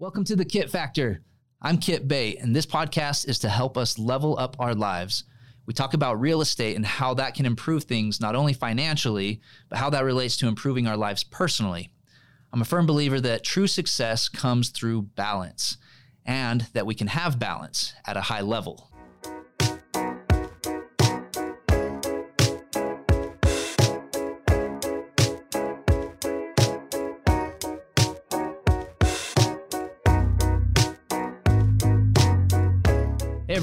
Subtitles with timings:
[0.00, 1.22] Welcome to the Kit Factor.
[1.62, 5.22] I'm Kit Bate, and this podcast is to help us level up our lives.
[5.66, 9.78] We talk about real estate and how that can improve things not only financially, but
[9.78, 11.90] how that relates to improving our lives personally.
[12.52, 15.76] I'm a firm believer that true success comes through balance
[16.26, 18.90] and that we can have balance at a high level.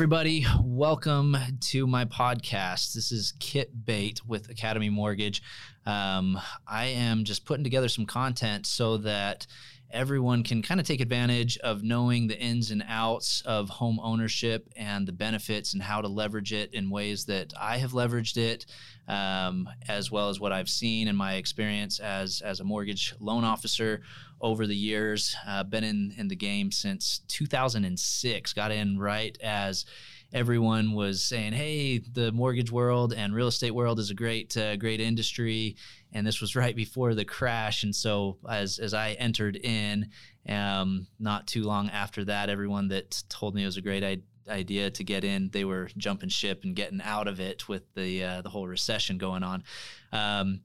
[0.02, 2.96] Everybody, welcome to my podcast.
[2.96, 5.44] This is Kit Bate with Academy Mortgage.
[5.86, 9.46] Um, I am just putting together some content so that
[9.92, 14.68] everyone can kind of take advantage of knowing the ins and outs of home ownership
[14.76, 18.66] and the benefits and how to leverage it in ways that I have leveraged it,
[19.08, 23.44] um, as well as what I've seen in my experience as, as a mortgage loan
[23.44, 24.02] officer
[24.42, 25.36] over the years.
[25.48, 29.86] Uh, been in, in the game since 2006, got in right as
[30.34, 34.76] everyone was saying, "Hey, the mortgage world and real estate world is a great, uh,
[34.78, 35.76] great industry,"
[36.12, 37.84] and this was right before the crash.
[37.84, 40.10] And so, as as I entered in,
[40.48, 44.26] um, not too long after that, everyone that told me it was a great idea
[44.48, 45.50] idea to get in.
[45.52, 49.18] They were jumping ship and getting out of it with the uh, the whole recession
[49.18, 49.64] going on.
[50.12, 50.62] Um,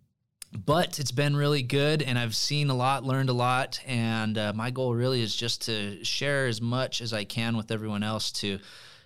[0.65, 4.53] but it's been really good, and I've seen a lot, learned a lot, and uh,
[4.55, 8.33] my goal really is just to share as much as I can with everyone else
[8.33, 8.59] to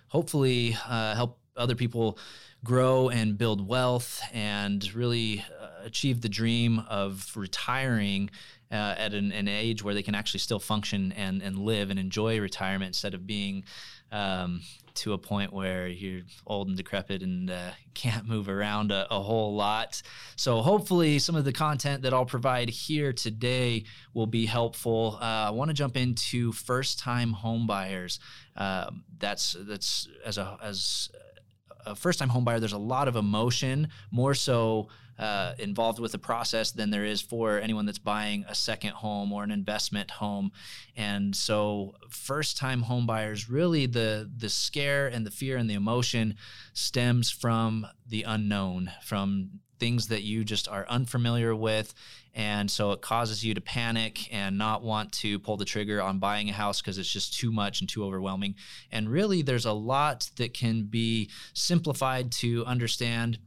[0.07, 2.17] hopefully uh, help other people
[2.63, 8.29] grow and build wealth and really uh, achieve the dream of retiring
[8.71, 11.99] uh, at an, an, age where they can actually still function and, and live and
[11.99, 13.63] enjoy retirement instead of being
[14.11, 14.61] um,
[14.93, 19.21] to a point where you're old and decrepit and uh, can't move around a, a,
[19.21, 20.01] whole lot.
[20.35, 25.17] So, hopefully, some of the content that I'll provide here today will be helpful.
[25.21, 28.19] Uh, I want to jump into first-time homebuyers.
[28.55, 31.09] Um, that's that's as a as
[31.85, 32.59] a first-time homebuyer.
[32.59, 34.89] There's a lot of emotion, more so
[35.19, 39.31] uh, involved with the process than there is for anyone that's buying a second home
[39.31, 40.51] or an investment home.
[40.95, 45.75] And so, first time home buyers really the the scare and the fear and the
[45.75, 46.35] emotion
[46.73, 51.93] stems from the unknown, from things that you just are unfamiliar with.
[52.35, 56.19] And so it causes you to panic and not want to pull the trigger on
[56.19, 58.55] buying a house because it's just too much and too overwhelming.
[58.91, 63.39] And really, there's a lot that can be simplified to understand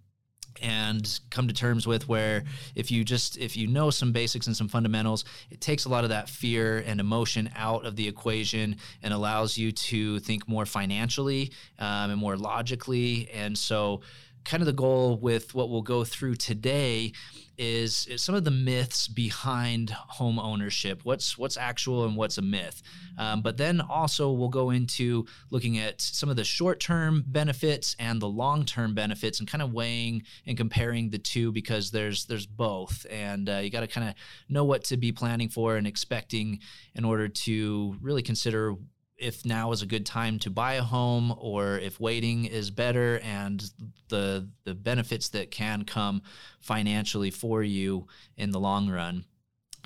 [0.62, 2.44] and come to terms with where
[2.74, 6.04] if you just if you know some basics and some fundamentals it takes a lot
[6.04, 10.66] of that fear and emotion out of the equation and allows you to think more
[10.66, 13.28] financially um, and more logically.
[13.32, 14.00] And so
[14.44, 17.12] kind of the goal with what we'll go through today
[17.58, 21.00] is, is, some of the myths behind home ownership.
[21.04, 22.82] What's what's actual and what's a myth.
[23.18, 28.20] Um, but then also we'll go into looking at some of the short-term benefits and
[28.20, 33.06] the long-term benefits, and kind of weighing and comparing the two because there's there's both,
[33.10, 34.14] and uh, you got to kind of
[34.48, 36.60] know what to be planning for and expecting
[36.94, 38.74] in order to really consider
[39.16, 43.20] if now is a good time to buy a home or if waiting is better
[43.22, 43.70] and
[44.08, 46.22] the the benefits that can come
[46.60, 49.24] financially for you in the long run.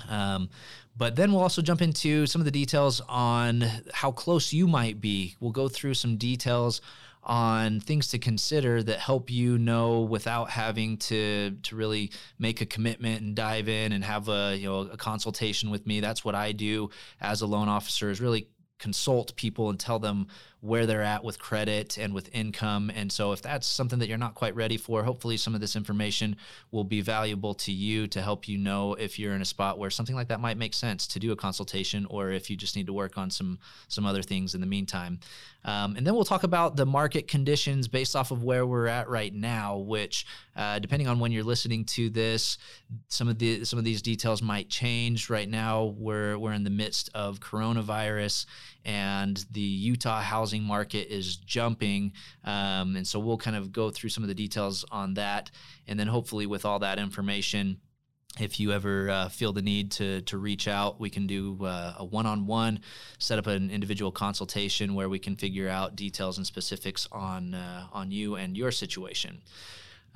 [0.07, 0.49] Um,
[0.95, 3.63] but then we'll also jump into some of the details on
[3.93, 5.35] how close you might be.
[5.39, 6.81] We'll go through some details
[7.21, 12.65] on things to consider that help you know without having to to really make a
[12.65, 15.99] commitment and dive in and have a you know a consultation with me.
[15.99, 16.89] That's what I do
[17.21, 18.47] as a loan officer is really
[18.79, 20.27] consult people and tell them
[20.61, 22.91] where they're at with credit and with income.
[22.93, 25.75] And so, if that's something that you're not quite ready for, hopefully some of this
[25.75, 26.35] information
[26.71, 29.89] will be valuable to you to help you know if you're in a spot where
[29.89, 32.87] something like that might make sense to do a consultation, or if you just need
[32.87, 35.19] to work on some some other things in the meantime.
[35.65, 39.09] Um, and then we'll talk about the market conditions based off of where we're at
[39.09, 40.25] right now, which,
[40.55, 42.57] uh, depending on when you're listening to this,
[43.09, 45.29] some of the some of these details might change.
[45.29, 48.45] Right now, we're we're in the midst of coronavirus,
[48.89, 52.11] and the Utah housing market is jumping.
[52.43, 55.51] Um, and so we'll kind of go through some of the details on that,
[55.87, 57.77] and then hopefully with all that information
[58.39, 61.95] if you ever uh, feel the need to to reach out, we can do uh,
[61.97, 62.79] a one-on-one,
[63.17, 67.87] set up an individual consultation where we can figure out details and specifics on uh,
[67.91, 69.41] on you and your situation.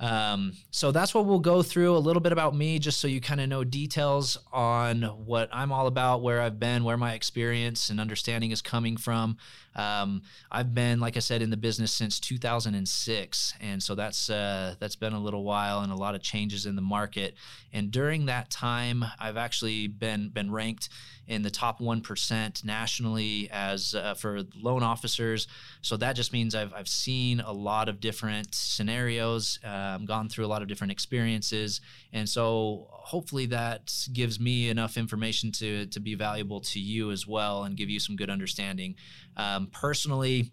[0.00, 3.20] Um, so that's what we'll go through a little bit about me, just so you
[3.20, 7.90] kind of know details on what I'm all about, where I've been, where my experience
[7.90, 9.36] and understanding is coming from.
[9.76, 14.74] Um, I've been, like I said, in the business since 2006, and so that's uh,
[14.78, 17.34] that's been a little while and a lot of changes in the market.
[17.72, 20.90] And during that time, I've actually been been ranked
[21.26, 25.48] in the top one percent nationally as uh, for loan officers.
[25.82, 30.46] So that just means I've I've seen a lot of different scenarios, um, gone through
[30.46, 31.80] a lot of different experiences,
[32.12, 32.44] and so
[32.90, 33.82] hopefully that
[34.12, 38.00] gives me enough information to to be valuable to you as well and give you
[38.00, 38.94] some good understanding.
[39.36, 40.52] Um, personally.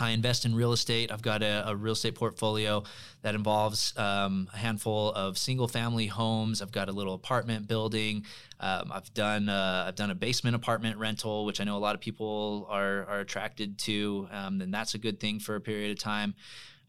[0.00, 1.12] I invest in real estate.
[1.12, 2.82] I've got a, a real estate portfolio
[3.22, 6.60] that involves um, a handful of single family homes.
[6.60, 8.24] I've got a little apartment building.
[8.58, 11.94] Um, I've done uh, I've done a basement apartment rental, which I know a lot
[11.94, 15.92] of people are are attracted to, um, and that's a good thing for a period
[15.92, 16.34] of time.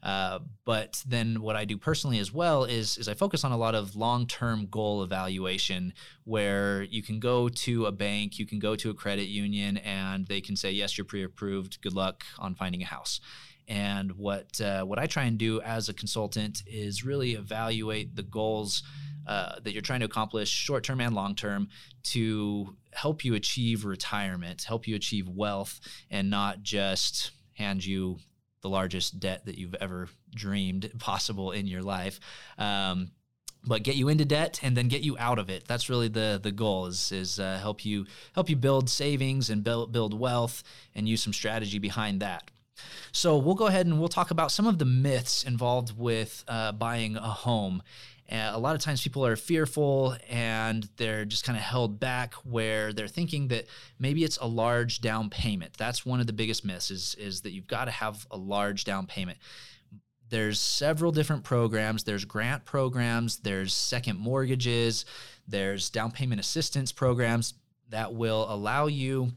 [0.02, 3.56] Uh, but then what I do personally as well is is I focus on a
[3.56, 5.92] lot of long-term goal evaluation
[6.24, 10.26] where you can go to a bank, you can go to a credit union and
[10.26, 11.80] they can say yes, you're pre-approved.
[11.80, 13.20] Good luck on finding a house.
[13.68, 18.22] And what uh, what I try and do as a consultant is really evaluate the
[18.22, 18.84] goals
[19.26, 21.68] uh, that you're trying to accomplish, short term and long term,
[22.04, 28.18] to help you achieve retirement, help you achieve wealth, and not just hand you
[28.66, 32.18] the largest debt that you've ever dreamed possible in your life.
[32.58, 33.12] Um,
[33.64, 35.66] but get you into debt and then get you out of it.
[35.68, 39.62] That's really the the goal is is uh, help you help you build savings and
[39.62, 40.64] build build wealth
[40.94, 42.50] and use some strategy behind that.
[43.12, 46.72] So we'll go ahead and we'll talk about some of the myths involved with uh,
[46.72, 47.82] buying a home
[48.28, 52.92] a lot of times people are fearful and they're just kind of held back where
[52.92, 53.66] they're thinking that
[53.98, 55.76] maybe it's a large down payment.
[55.78, 58.84] That's one of the biggest myths is, is that you've got to have a large
[58.84, 59.38] down payment.
[60.28, 62.02] There's several different programs.
[62.02, 65.04] There's grant programs, there's second mortgages,
[65.46, 67.54] there's down payment assistance programs
[67.90, 69.32] that will allow you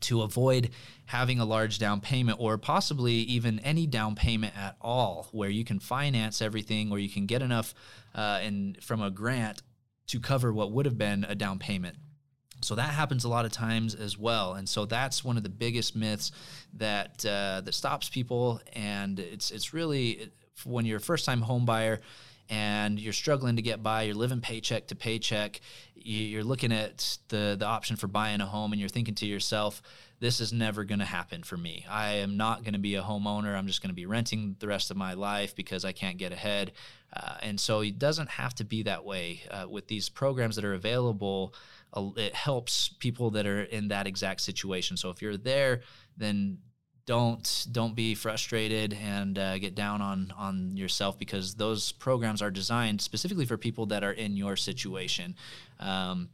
[0.00, 0.70] to avoid
[1.06, 5.64] having a large down payment or possibly even any down payment at all where you
[5.64, 7.74] can finance everything or you can get enough
[8.14, 9.62] uh, in, from a grant
[10.08, 11.96] to cover what would have been a down payment.
[12.62, 14.54] So that happens a lot of times as well.
[14.54, 16.32] And so that's one of the biggest myths
[16.74, 18.60] that uh, that stops people.
[18.72, 20.30] And it's it's really
[20.64, 22.00] when you're a first time home buyer
[22.48, 25.60] and you're struggling to get by, you're living paycheck to paycheck,
[25.94, 29.82] you're looking at the the option for buying a home and you're thinking to yourself,
[30.20, 31.84] this is never going to happen for me.
[31.88, 33.56] I am not going to be a homeowner.
[33.56, 36.32] I'm just going to be renting the rest of my life because I can't get
[36.32, 36.72] ahead.
[37.14, 39.42] Uh, and so it doesn't have to be that way.
[39.50, 41.54] Uh, with these programs that are available,
[41.92, 44.96] uh, it helps people that are in that exact situation.
[44.96, 45.82] So if you're there,
[46.16, 46.58] then
[47.06, 52.50] don't don't be frustrated and uh, get down on on yourself because those programs are
[52.50, 55.34] designed specifically for people that are in your situation.
[55.80, 56.30] Um,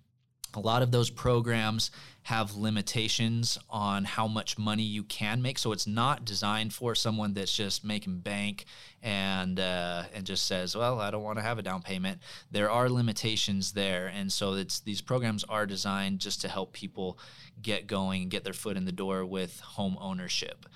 [0.55, 1.91] a lot of those programs
[2.23, 7.35] have limitations on how much money you can make, so it's not designed for someone
[7.35, 8.65] that's just making bank
[9.03, 12.21] and uh, and just says, "Well, I don't want to have a down payment."
[12.51, 17.19] There are limitations there, and so it's these programs are designed just to help people
[17.63, 20.67] get going and get their foot in the door with home ownership.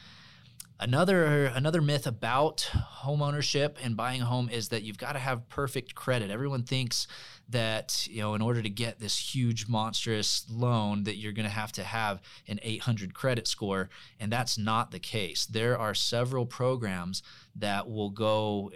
[0.81, 5.21] Another another myth about home ownership and buying a home is that you've got to
[5.21, 6.31] have perfect credit.
[6.31, 7.07] Everyone thinks
[7.49, 11.53] that you know in order to get this huge monstrous loan that you're going to
[11.53, 15.47] have to have an 800 credit score and that's not the case.
[15.47, 17.23] There are several programs
[17.57, 18.73] that will go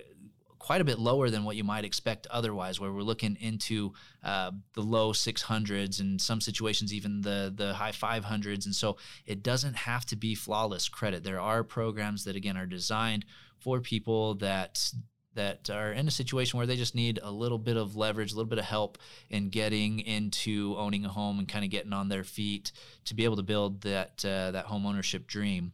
[0.58, 3.92] quite a bit lower than what you might expect otherwise, where we're looking into
[4.22, 8.66] uh, the low 600s and some situations even the the high 500s.
[8.66, 11.24] And so it doesn't have to be flawless credit.
[11.24, 13.25] There are programs that again are designed
[13.58, 14.92] for people that
[15.38, 18.35] that are in a situation where they just need a little bit of leverage, a
[18.35, 18.99] little bit of help
[19.30, 22.73] in getting into owning a home and kind of getting on their feet
[23.04, 25.73] to be able to build that uh, that home ownership dream.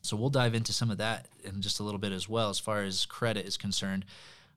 [0.00, 2.58] So we'll dive into some of that in just a little bit as well, as
[2.58, 4.06] far as credit is concerned.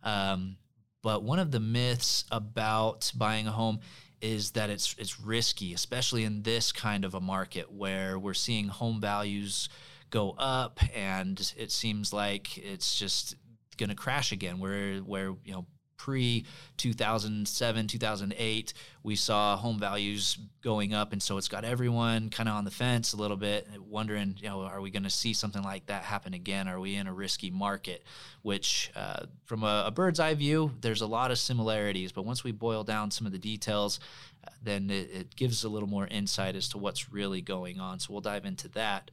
[0.02, 0.56] Um,
[1.04, 3.82] but one of the myths about buying a home
[4.22, 8.70] is that it's it's risky, especially in this kind of a market where we're seeing
[8.70, 9.68] home values
[10.12, 13.36] go up, and it seems like it's just
[13.78, 14.60] going to crash again.
[14.60, 15.66] Where where you know
[15.98, 16.46] pre
[16.78, 21.14] 2007, 2008, we saw home values going up.
[21.14, 24.50] And so it's got everyone kind of on the fence a little bit, wondering, you
[24.50, 26.68] know, are we going to see something like that happen again?
[26.68, 28.04] Are we in a risky market?
[28.42, 32.12] Which, uh, from a, a, bird's eye view, there's a lot of similarities.
[32.12, 34.00] But once we boil down some of the details,
[34.46, 38.00] uh, then it, it, gives a little more insight as to what's really going on.
[38.00, 39.12] So we'll dive into that.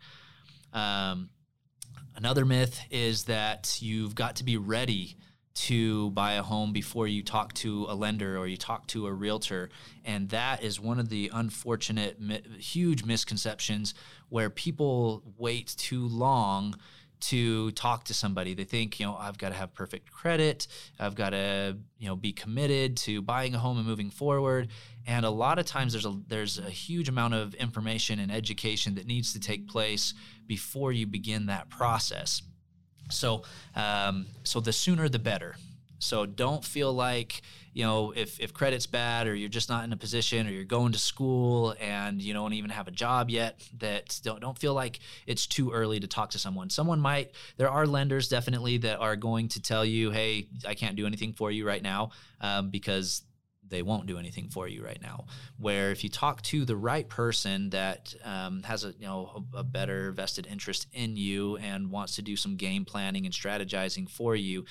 [0.74, 1.30] Um,
[2.16, 5.16] another myth is that you've got to be ready
[5.54, 9.12] to buy a home before you talk to a lender or you talk to a
[9.12, 9.68] realtor.
[10.04, 12.18] And that is one of the unfortunate,
[12.58, 13.94] huge misconceptions
[14.28, 16.74] where people wait too long
[17.20, 18.52] to talk to somebody.
[18.54, 20.66] They think, you know, I've got to have perfect credit.
[20.98, 24.68] I've got to, you know, be committed to buying a home and moving forward.
[25.06, 28.96] And a lot of times there's a there's a huge amount of information and education
[28.96, 30.14] that needs to take place
[30.56, 32.42] before you begin that process.
[33.10, 33.44] So,
[33.74, 35.56] um, so the sooner the better.
[35.98, 37.40] So don't feel like
[37.72, 40.64] you know if if credit's bad or you're just not in a position or you're
[40.78, 44.74] going to school and you don't even have a job yet that don't don't feel
[44.74, 46.68] like it's too early to talk to someone.
[46.68, 50.96] Someone might there are lenders definitely that are going to tell you, hey, I can't
[50.96, 52.10] do anything for you right now
[52.42, 53.22] um, because
[53.72, 55.24] they won't do anything for you right now.
[55.58, 59.58] Where if you talk to the right person that um, has a you know a,
[59.58, 64.08] a, better vested interest in you and wants to do some game planning and strategizing
[64.08, 64.64] for you,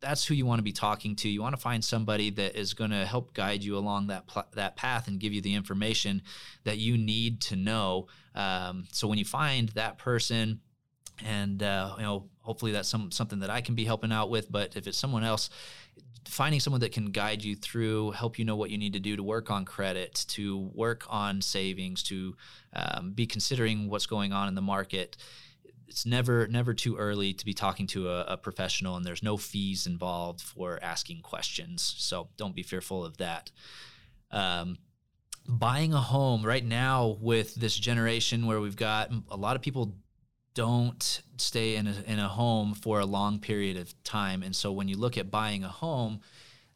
[0.00, 1.28] that's who you want to be talking to.
[1.28, 4.46] You want to find somebody that is going to help guide you along that pl-
[4.52, 6.22] that path and give you the information
[6.64, 8.06] that you need to know.
[8.34, 10.60] Um, so when you find that person
[11.24, 14.50] and uh, you know hopefully that's some something that I can be helping out with
[14.50, 15.48] but if it's someone else
[16.28, 19.16] finding someone that can guide you through, help you know what you need to do
[19.16, 22.36] to work on credit, to work on savings, to
[22.74, 25.16] um, be considering what's going on in the market.
[25.86, 29.36] It's never never too early to be talking to a, a professional, and there's no
[29.36, 31.94] fees involved for asking questions.
[31.98, 33.50] So don't be fearful of that.
[34.30, 34.78] Um,
[35.46, 39.94] buying a home right now with this generation where we've got a lot of people
[40.54, 44.42] don't stay in a, in a home for a long period of time.
[44.42, 46.20] And so when you look at buying a home,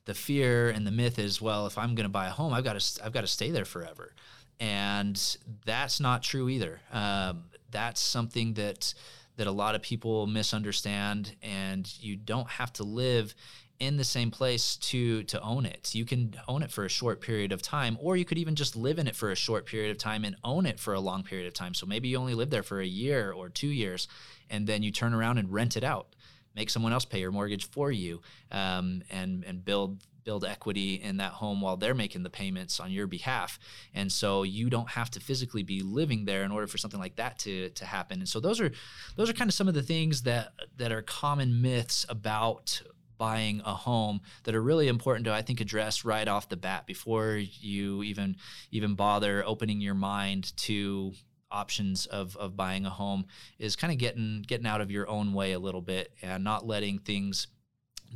[0.05, 2.65] the fear and the myth is, well, if I'm going to buy a home, I've
[2.65, 4.15] got to I've got to stay there forever,
[4.59, 6.81] and that's not true either.
[6.91, 8.95] Um, that's something that
[9.37, 13.35] that a lot of people misunderstand, and you don't have to live
[13.81, 15.95] in the same place to to own it.
[15.95, 18.77] You can own it for a short period of time or you could even just
[18.77, 21.23] live in it for a short period of time and own it for a long
[21.23, 21.75] period of time.
[21.75, 24.09] So maybe you only live there for a year or 2 years
[24.51, 26.15] and then you turn around and rent it out.
[26.57, 28.21] Make someone else pay your mortgage for you
[28.51, 32.91] um, and and build build equity in that home while they're making the payments on
[32.91, 33.59] your behalf.
[33.95, 37.17] And so you don't have to physically be living there in order for something like
[37.17, 38.19] that to, to happen.
[38.19, 38.71] And so those are
[39.17, 42.83] those are kind of some of the things that that are common myths about
[43.19, 46.87] buying a home that are really important to I think address right off the bat
[46.87, 48.37] before you even
[48.71, 51.13] even bother opening your mind to
[51.51, 53.27] options of of buying a home
[53.59, 56.67] is kind of getting getting out of your own way a little bit and not
[56.67, 57.49] letting things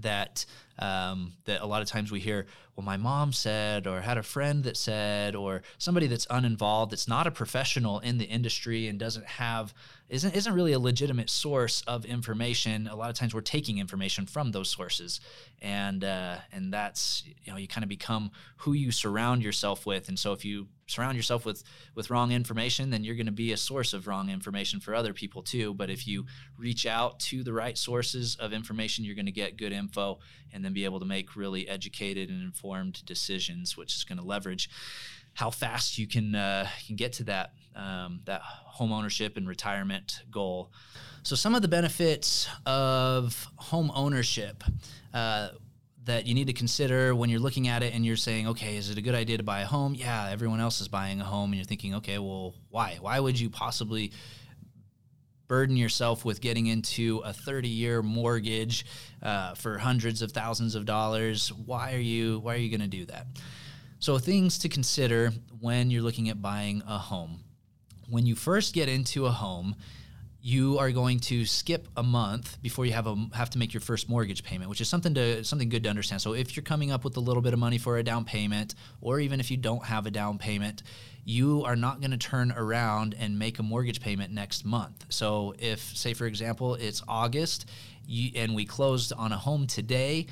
[0.01, 0.45] that
[0.79, 4.23] um, that a lot of times we hear, well, my mom said, or had a
[4.23, 8.99] friend that said, or somebody that's uninvolved, that's not a professional in the industry and
[8.99, 9.75] doesn't have
[10.09, 12.87] isn't isn't really a legitimate source of information.
[12.87, 15.21] A lot of times we're taking information from those sources,
[15.61, 20.09] and uh, and that's you know you kind of become who you surround yourself with.
[20.09, 21.63] And so if you surround yourself with
[21.95, 25.13] with wrong information, then you're going to be a source of wrong information for other
[25.13, 25.75] people too.
[25.75, 29.57] But if you reach out to the right sources of information, you're going to get
[29.57, 30.19] good info,
[30.53, 34.25] and then be able to make really educated and informed decisions, which is going to
[34.25, 34.69] leverage
[35.35, 40.21] how fast you can uh, can get to that um, that home ownership and retirement
[40.31, 40.71] goal.
[41.23, 44.65] So some of the benefits of home ownership.
[45.15, 45.49] Uh,
[46.05, 48.91] that you need to consider when you're looking at it and you're saying, okay, is
[48.91, 49.95] it a good idea to buy a home?
[49.95, 52.99] Yeah, everyone else is buying a home, and you're thinking, okay, well, why?
[53.01, 54.13] Why would you possibly
[55.47, 58.87] burden yourself with getting into a 30 year mortgage
[59.23, 61.53] uh, for hundreds of thousands of dollars?
[61.53, 63.27] Why are you Why are you going to do that?
[63.99, 65.31] So, things to consider
[65.61, 67.45] when you're looking at buying a home.
[68.09, 69.77] When you first get into a home,
[70.45, 73.81] you are going to skip a month before you have a have to make your
[73.81, 76.21] first mortgage payment, which is something to something good to understand.
[76.21, 78.75] So if you're coming up with a little bit of money for a down payment,
[79.01, 80.83] or even if you don't have a down payment,
[81.25, 85.07] you are not going to turn around and make a mortgage payment next month.
[85.11, 87.71] So if say for example it's August,
[88.05, 90.27] you, and we closed on a home today,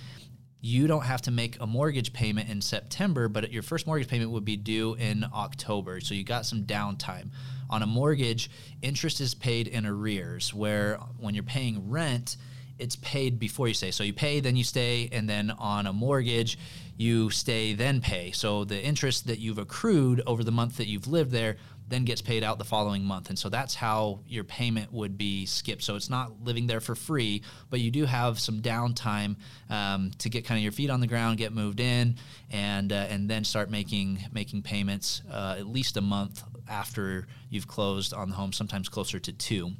[0.60, 4.32] you don't have to make a mortgage payment in September, but your first mortgage payment
[4.32, 6.00] would be due in October.
[6.00, 7.30] So you got some downtime.
[7.70, 8.50] On a mortgage,
[8.82, 12.36] interest is paid in arrears, where when you're paying rent,
[12.78, 13.92] it's paid before you stay.
[13.92, 16.58] So you pay, then you stay, and then on a mortgage,
[16.96, 18.32] you stay, then pay.
[18.32, 21.56] So the interest that you've accrued over the month that you've lived there
[21.90, 23.28] then gets paid out the following month.
[23.28, 25.82] And so that's how your payment would be skipped.
[25.82, 29.36] So it's not living there for free, but you do have some downtime
[29.68, 32.14] um, to get kind of your feet on the ground, get moved in,
[32.50, 37.66] and uh, and then start making making payments uh, at least a month after you've
[37.66, 39.72] closed on the home, sometimes closer to two.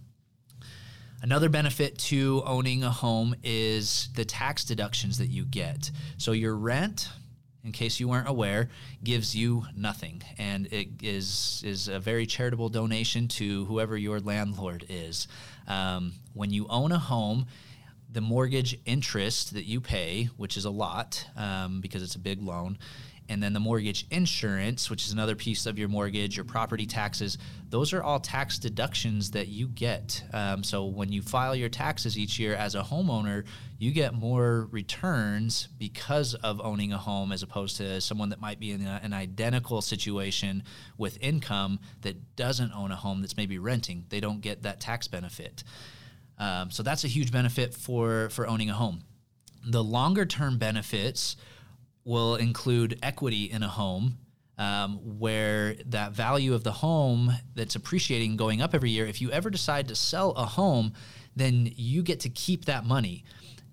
[1.22, 5.90] Another benefit to owning a home is the tax deductions that you get.
[6.16, 7.10] So your rent,
[7.62, 8.70] in case you weren't aware,
[9.04, 14.86] gives you nothing, and it is is a very charitable donation to whoever your landlord
[14.88, 15.28] is.
[15.66, 17.46] Um, when you own a home,
[18.10, 22.42] the mortgage interest that you pay, which is a lot um, because it's a big
[22.42, 22.78] loan,
[23.30, 27.38] and then the mortgage insurance, which is another piece of your mortgage, your property taxes,
[27.68, 30.22] those are all tax deductions that you get.
[30.32, 33.44] Um, so when you file your taxes each year as a homeowner,
[33.78, 38.58] you get more returns because of owning a home as opposed to someone that might
[38.58, 40.64] be in a, an identical situation
[40.98, 44.06] with income that doesn't own a home that's maybe renting.
[44.08, 45.62] They don't get that tax benefit.
[46.36, 49.04] Um, so that's a huge benefit for for owning a home.
[49.64, 51.36] The longer term benefits
[52.04, 54.18] will include equity in a home
[54.60, 59.30] um, where that value of the home that's appreciating going up every year if you
[59.30, 60.92] ever decide to sell a home
[61.34, 63.24] then you get to keep that money.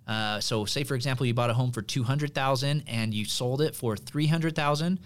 [0.08, 3.76] Uh, so say for example you bought a home for 200000 and you sold it
[3.76, 5.00] for 300000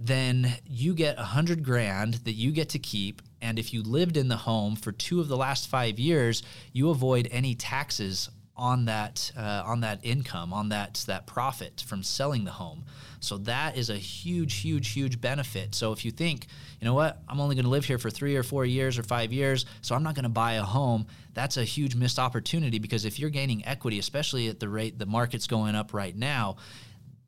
[0.00, 3.20] then you get a hundred grand that you get to keep.
[3.42, 6.88] And if you lived in the home for two of the last five years you
[6.88, 12.44] avoid any taxes on that uh, on that income, on that that profit from selling
[12.44, 12.84] the home.
[13.20, 15.74] So that is a huge, huge, huge benefit.
[15.74, 16.46] So if you think,
[16.80, 19.02] you know what, I'm only going to live here for three or four years or
[19.02, 21.06] five years, so I'm not going to buy a home.
[21.34, 25.06] That's a huge missed opportunity because if you're gaining equity, especially at the rate the
[25.06, 26.56] market's going up right now,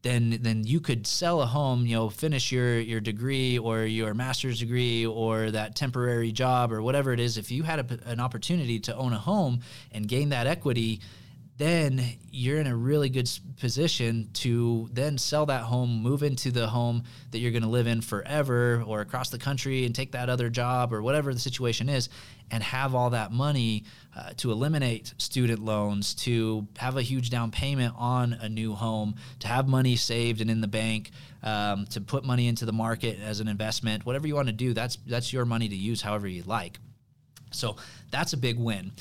[0.03, 4.15] then then you could sell a home, you know, finish your your degree or your
[4.15, 7.37] master's degree or that temporary job or whatever it is.
[7.37, 9.61] If you had a, an opportunity to own a home
[9.93, 11.01] and gain that equity,
[11.61, 16.67] then you're in a really good position to then sell that home, move into the
[16.67, 20.31] home that you're going to live in forever or across the country and take that
[20.31, 22.09] other job or whatever the situation is
[22.51, 23.85] and have all that money
[24.17, 29.15] uh, to eliminate student loans, to have a huge down payment on a new home,
[29.41, 31.11] to have money saved and in the bank,
[31.43, 34.73] um, to put money into the market as an investment, whatever you want to do,
[34.73, 36.79] that's that's your money to use however you like.
[37.53, 37.77] So
[38.11, 38.93] that's a big win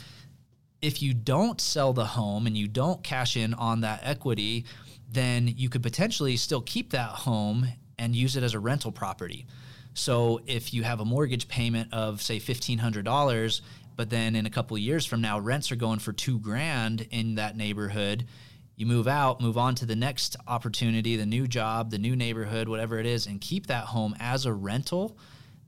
[0.82, 4.66] if you don't sell the home and you don't cash in on that equity,
[5.12, 7.68] then you could potentially still keep that home
[7.98, 9.46] and use it as a rental property.
[9.94, 13.62] So if you have a mortgage payment of say $1500,
[13.96, 17.36] but then in a couple years from now rents are going for 2 grand in
[17.36, 18.26] that neighborhood,
[18.78, 22.70] you move out, move on to the next opportunity, the new job, the new neighborhood,
[22.70, 25.18] whatever it is and keep that home as a rental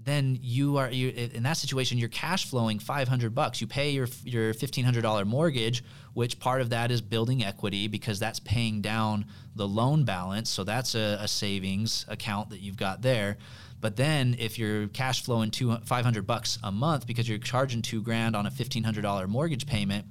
[0.04, 3.62] then you are you in that situation you're cash flowing 500 bucks.
[3.62, 5.84] You pay your your $1500 mortgage
[6.14, 10.50] which part of that is building equity because that's paying down the loan balance.
[10.50, 13.38] So that's a, a savings account that you've got there.
[13.80, 18.02] But then if you're cash flowing two, 500 bucks a month because you're charging 2
[18.02, 20.06] grand on a $1500 mortgage payment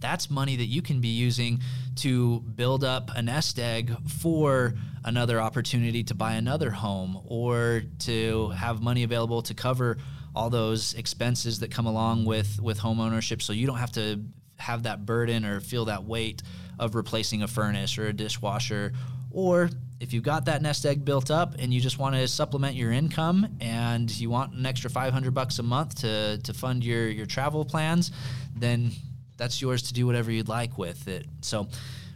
[0.00, 1.60] that's money that you can be using
[1.98, 8.48] to build up a nest egg for another opportunity to buy another home or to
[8.50, 9.98] have money available to cover
[10.34, 13.42] all those expenses that come along with with home ownership.
[13.42, 14.22] So you don't have to
[14.56, 16.42] have that burden or feel that weight
[16.78, 18.92] of replacing a furnace or a dishwasher.
[19.30, 22.76] Or if you've got that nest egg built up and you just want to supplement
[22.76, 27.08] your income and you want an extra 500 bucks a month to, to fund your,
[27.08, 28.12] your travel plans,
[28.56, 28.92] then
[29.38, 31.26] that's yours to do whatever you'd like with it.
[31.40, 31.68] So,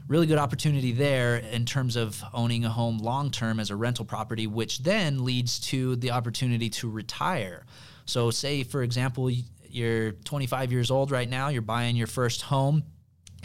[0.09, 4.05] really good opportunity there in terms of owning a home long term as a rental
[4.05, 7.65] property, which then leads to the opportunity to retire.
[8.05, 9.31] So, say, for example,
[9.71, 12.83] you're 25 years old right now, you're buying your first home,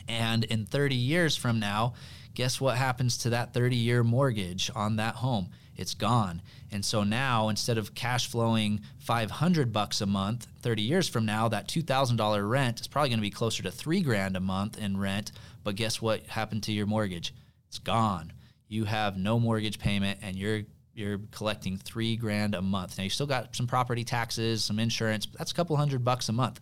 [0.08, 1.94] and in 30 years from now,
[2.34, 5.50] guess what happens to that 30 year mortgage on that home?
[5.78, 6.42] It's gone.
[6.72, 11.48] And so now instead of cash flowing 500 bucks a month, 30 years from now,
[11.48, 14.98] that $2,000 rent is probably going to be closer to 3 grand a month in
[14.98, 15.32] rent,
[15.64, 17.34] but guess what happened to your mortgage?
[17.68, 18.34] It's gone.
[18.68, 20.64] You have no mortgage payment and you're
[20.94, 22.98] you're collecting 3 grand a month.
[22.98, 26.34] Now you still got some property taxes, some insurance, that's a couple hundred bucks a
[26.34, 26.60] month.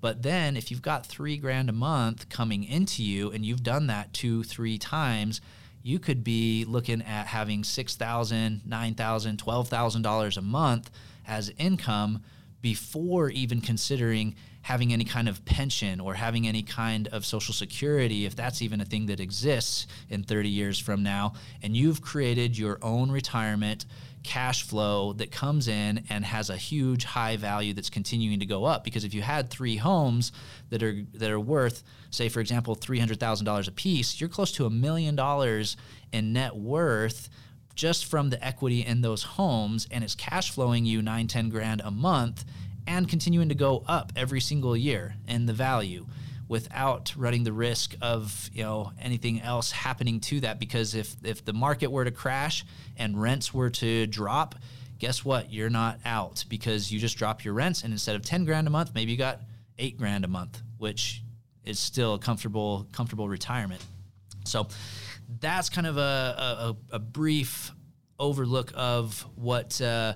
[0.00, 3.88] But then if you've got three grand a month coming into you and you've done
[3.88, 5.40] that two, three times,
[5.82, 10.90] you could be looking at having $6,000, $9,000, $12,000 a month
[11.26, 12.22] as income
[12.60, 18.26] before even considering having any kind of pension or having any kind of social security,
[18.26, 21.32] if that's even a thing that exists in 30 years from now.
[21.62, 23.86] And you've created your own retirement
[24.22, 28.64] cash flow that comes in and has a huge high value that's continuing to go
[28.64, 28.84] up.
[28.84, 30.32] Because if you had three homes
[30.70, 34.70] that are that are worth say for example $300,000 a piece you're close to a
[34.70, 35.76] million dollars
[36.12, 37.28] in net worth
[37.74, 41.80] just from the equity in those homes and it's cash flowing you 9 10 grand
[41.84, 42.44] a month
[42.86, 46.06] and continuing to go up every single year in the value
[46.48, 50.58] without running the risk of you know anything else happening to that.
[50.58, 52.64] Because if if the market were to crash
[52.96, 54.54] and rents were to drop
[54.98, 55.52] guess what?
[55.52, 56.44] You're not out.
[56.48, 59.18] Because you just drop your rents and instead of 10 grand a month maybe you
[59.18, 59.40] got
[59.78, 61.22] 8 grand a month which
[61.64, 63.84] is still a comfortable comfortable retirement.
[64.44, 64.68] So
[65.40, 67.70] that's kind of a, a, a brief
[68.18, 70.14] overlook of what uh,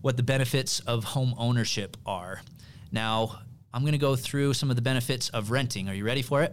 [0.00, 2.40] what the benefits of home ownership are.
[2.90, 3.40] Now
[3.78, 5.88] I'm going to go through some of the benefits of renting.
[5.88, 6.52] Are you ready for it?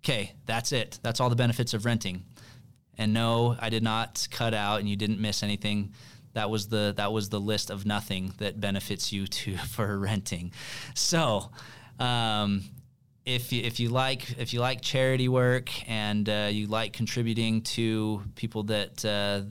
[0.00, 0.98] Okay, that's it.
[1.04, 2.24] That's all the benefits of renting.
[2.98, 5.94] And no, I did not cut out and you didn't miss anything.
[6.32, 10.52] That was the that was the list of nothing that benefits you to for renting.
[10.96, 11.52] So,
[12.00, 12.64] um,
[13.24, 17.62] if you, if you like if you like charity work and uh, you like contributing
[17.62, 19.42] to people that uh,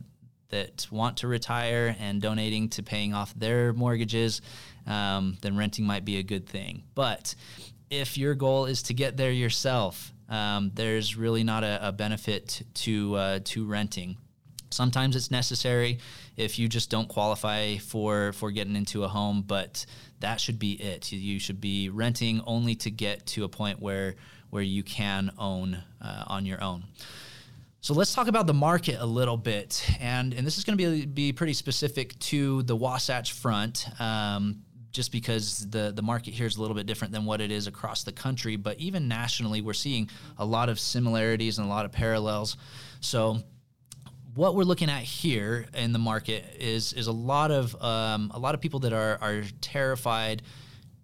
[0.51, 4.41] that want to retire and donating to paying off their mortgages,
[4.87, 6.83] um, then renting might be a good thing.
[6.95, 7.35] But
[7.89, 12.61] if your goal is to get there yourself, um, there's really not a, a benefit
[12.75, 14.17] to uh, to renting.
[14.69, 15.99] Sometimes it's necessary
[16.37, 19.85] if you just don't qualify for for getting into a home, but
[20.21, 21.11] that should be it.
[21.11, 24.15] You should be renting only to get to a point where
[24.49, 26.83] where you can own uh, on your own.
[27.84, 30.91] So let's talk about the market a little bit, and and this is going to
[30.91, 33.88] be be pretty specific to the Wasatch Front.
[34.00, 37.50] Um, just because the the market here is a little bit different than what it
[37.50, 41.70] is across the country, but even nationally, we're seeing a lot of similarities and a
[41.72, 42.56] lot of parallels.
[43.00, 43.39] So,
[44.36, 48.38] what we're looking at here in the market is is a lot of um, a
[48.38, 50.44] lot of people that are are terrified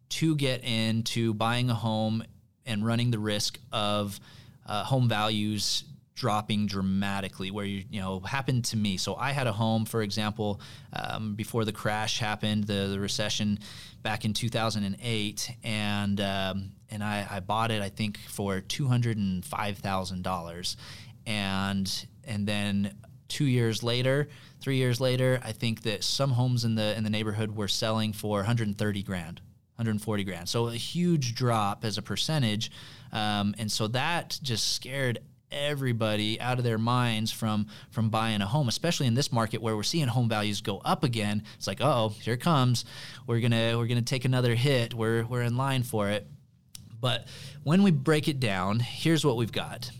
[0.10, 2.24] to get into buying a home
[2.68, 4.20] and running the risk of
[4.68, 5.84] uh, home values
[6.18, 8.98] dropping dramatically where you you know happened to me.
[8.98, 10.60] So i had a home for example
[10.94, 13.60] um, before the crash happened the, the recession
[14.02, 20.76] back in 2008 and um, and I, I bought it i think for $205000
[21.28, 24.28] and and then two years later
[24.60, 28.12] three years later i think that some homes in the in the neighborhood were selling
[28.12, 29.40] for 130 grand
[29.76, 30.50] 140 grand.
[30.50, 32.72] So a huge drop as a percentage
[33.12, 35.20] um, and so that just scared
[35.52, 39.76] everybody out of their minds from from buying a home especially in this market where
[39.76, 41.44] we're seeing home values go up again.
[41.56, 42.86] It's like oh here comes.
[43.26, 44.94] We're gonna we're gonna take another hit.
[44.94, 46.28] We're we're in line for it.
[47.00, 47.28] But
[47.64, 49.92] when we break it down here's what we've got.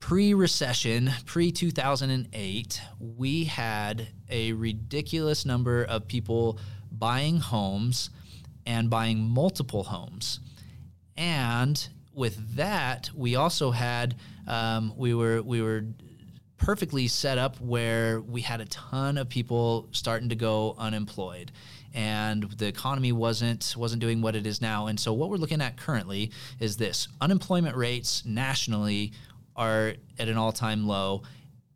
[0.00, 6.58] Pre-recession pre-2008 we had a ridiculous number of people
[6.90, 8.10] buying homes
[8.66, 10.40] and buying multiple homes.
[11.16, 15.84] And with that, we also had um, we were we were
[16.56, 21.50] perfectly set up where we had a ton of people starting to go unemployed.
[21.94, 24.86] And the economy wasn't wasn't doing what it is now.
[24.86, 27.08] And so what we're looking at currently is this.
[27.20, 29.12] Unemployment rates nationally
[29.56, 31.22] are at an all-time low.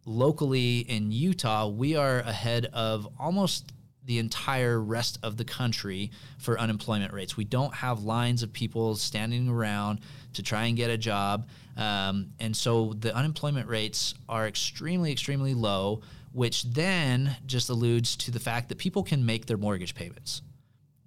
[0.06, 3.72] Locally in Utah we are ahead of almost
[4.06, 7.36] the entire rest of the country for unemployment rates.
[7.36, 9.98] We don't have lines of people standing around
[10.36, 11.48] to try and get a job.
[11.76, 16.00] Um, and so the unemployment rates are extremely, extremely low,
[16.32, 20.42] which then just alludes to the fact that people can make their mortgage payments.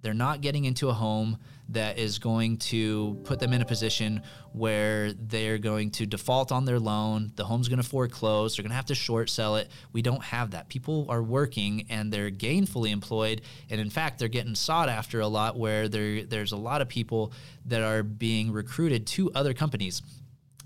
[0.02, 1.38] They're not getting into a home
[1.72, 6.64] that is going to put them in a position where they're going to default on
[6.64, 7.32] their loan.
[7.36, 8.56] The home's going to foreclose.
[8.56, 9.70] They're going to have to short sell it.
[9.92, 10.68] We don't have that.
[10.68, 13.42] People are working and they're gainfully employed.
[13.70, 17.32] And in fact, they're getting sought after a lot where there's a lot of people
[17.66, 20.02] that are being recruited to other companies.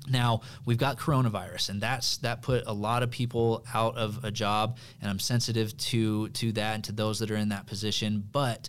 [0.09, 4.31] Now we've got coronavirus, and that's that put a lot of people out of a
[4.31, 8.23] job, and I'm sensitive to to that and to those that are in that position.
[8.31, 8.69] But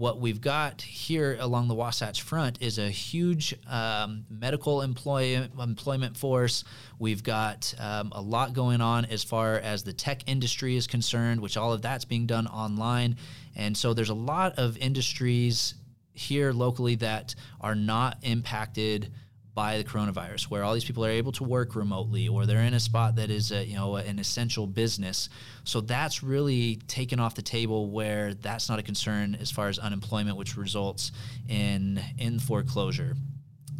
[0.00, 6.16] what we've got here along the Wasatch Front is a huge um, medical employ- employment
[6.16, 6.64] force.
[6.98, 11.42] We've got um, a lot going on as far as the tech industry is concerned,
[11.42, 13.18] which all of that's being done online.
[13.54, 15.74] And so there's a lot of industries
[16.14, 19.12] here locally that are not impacted
[19.60, 22.72] by the coronavirus, where all these people are able to work remotely, or they're in
[22.72, 25.28] a spot that is a, you know an essential business.
[25.64, 29.78] So that's really taken off the table, where that's not a concern as far as
[29.78, 31.12] unemployment, which results
[31.46, 33.16] in in foreclosure.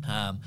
[0.07, 0.40] Um,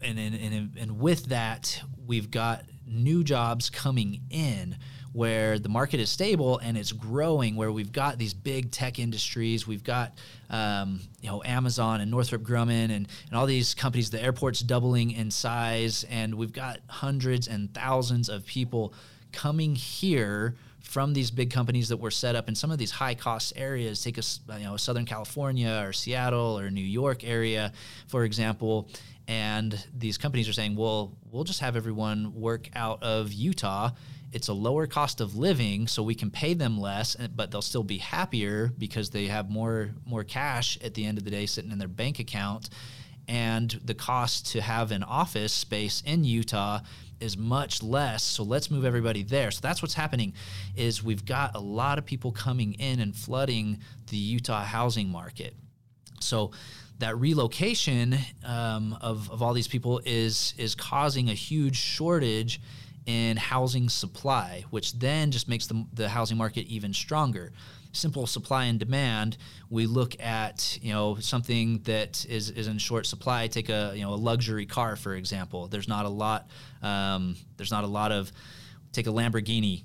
[0.00, 4.76] and, and, and, and with that, we've got new jobs coming in
[5.12, 9.66] where the market is stable and it's growing, where we've got these big tech industries,
[9.66, 10.12] we've got
[10.50, 15.10] um, you know Amazon and Northrop Grumman and, and all these companies, the airport's doubling
[15.10, 18.94] in size, and we've got hundreds and thousands of people
[19.32, 23.14] coming here from these big companies that were set up in some of these high
[23.14, 24.02] cost areas.
[24.02, 27.72] Take us, you know, Southern California or Seattle or New York area,
[28.08, 28.88] for example.
[29.28, 33.90] And these companies are saying, well, we'll just have everyone work out of Utah.
[34.32, 37.82] It's a lower cost of living, so we can pay them less, but they'll still
[37.84, 41.70] be happier because they have more more cash at the end of the day sitting
[41.70, 42.70] in their bank account.
[43.28, 46.80] And the cost to have an office space in Utah
[47.22, 50.34] is much less so let's move everybody there so that's what's happening
[50.74, 53.78] is we've got a lot of people coming in and flooding
[54.10, 55.54] the utah housing market
[56.20, 56.50] so
[56.98, 62.60] that relocation um, of, of all these people is is causing a huge shortage
[63.06, 67.52] in housing supply, which then just makes the, the housing market even stronger.
[67.92, 69.36] Simple supply and demand.
[69.68, 73.48] We look at you know something that is, is in short supply.
[73.48, 75.68] Take a you know a luxury car for example.
[75.68, 76.48] There's not a lot.
[76.80, 78.32] Um, there's not a lot of.
[78.92, 79.84] Take a Lamborghini.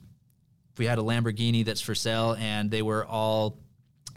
[0.74, 3.58] If we had a Lamborghini that's for sale and they were all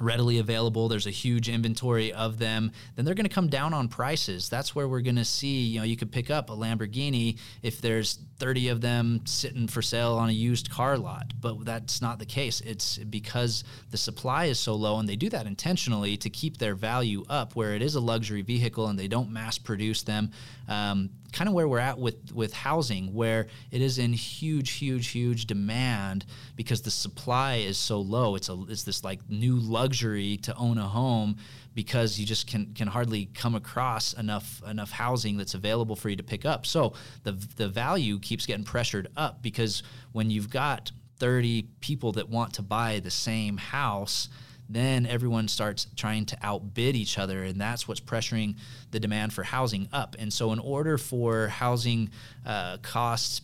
[0.00, 0.88] readily available.
[0.88, 2.72] There's a huge inventory of them.
[2.96, 4.48] Then they're going to come down on prices.
[4.48, 7.80] That's where we're going to see you know you could pick up a lamborghini if
[7.80, 12.18] there's 30 of them sitting for sale on a used car lot but that's not
[12.18, 12.60] the case.
[12.62, 16.74] It's because the supply is so low and they do that intentionally to keep their
[16.74, 20.30] value up where it is a luxury vehicle and they don't mass produce them.
[20.68, 25.08] Um, kind of where we're at with with housing, where it is in huge, huge,
[25.08, 28.34] huge demand because the supply is so low.
[28.34, 31.36] It's a it's this like new luxury to own a home
[31.74, 36.16] because you just can can hardly come across enough enough housing that's available for you
[36.16, 36.66] to pick up.
[36.66, 42.28] So the the value keeps getting pressured up because when you've got 30 people that
[42.28, 44.28] want to buy the same house
[44.72, 48.54] then everyone starts trying to outbid each other, and that's what's pressuring
[48.92, 50.14] the demand for housing up.
[50.18, 52.11] And so, in order for housing
[52.46, 53.42] uh, costs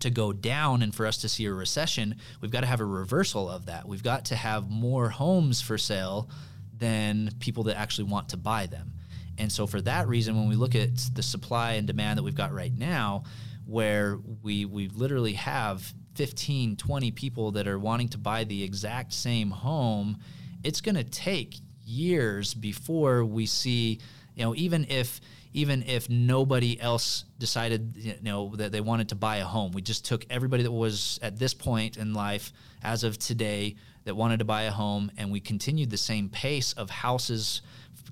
[0.00, 2.84] to go down and for us to see a recession, we've got to have a
[2.84, 3.88] reversal of that.
[3.88, 6.28] We've got to have more homes for sale
[6.76, 8.92] than people that actually want to buy them.
[9.38, 12.34] And so, for that reason, when we look at the supply and demand that we've
[12.34, 13.24] got right now,
[13.64, 19.14] where we we literally have 15, 20 people that are wanting to buy the exact
[19.14, 20.18] same home
[20.64, 23.98] it's going to take years before we see,
[24.34, 25.20] you know, even if
[25.54, 29.80] even if nobody else decided, you know, that they wanted to buy a home, we
[29.80, 34.38] just took everybody that was at this point in life as of today that wanted
[34.38, 37.62] to buy a home, and we continued the same pace of houses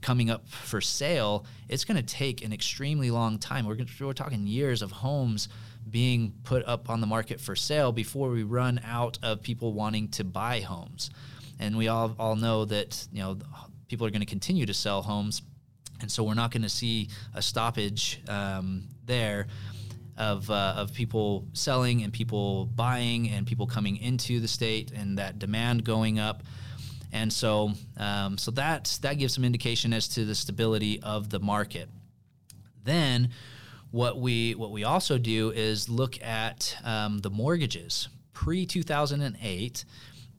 [0.00, 3.66] coming up for sale, it's going to take an extremely long time.
[3.66, 5.48] We're, we're talking years of homes
[5.88, 10.08] being put up on the market for sale before we run out of people wanting
[10.08, 11.10] to buy homes
[11.58, 13.38] and we all all know that you know
[13.88, 15.42] people are going to continue to sell homes,
[16.00, 19.46] and so we're not going to see a stoppage um, there
[20.16, 25.18] of, uh, of people selling and people buying and people coming into the state and
[25.18, 26.42] that demand going up.
[27.12, 31.38] And so, um, so that that gives some indication as to the stability of the
[31.38, 31.88] market.
[32.84, 33.30] Then,
[33.90, 39.22] what we what we also do is look at um, the mortgages pre two thousand
[39.22, 39.84] and eight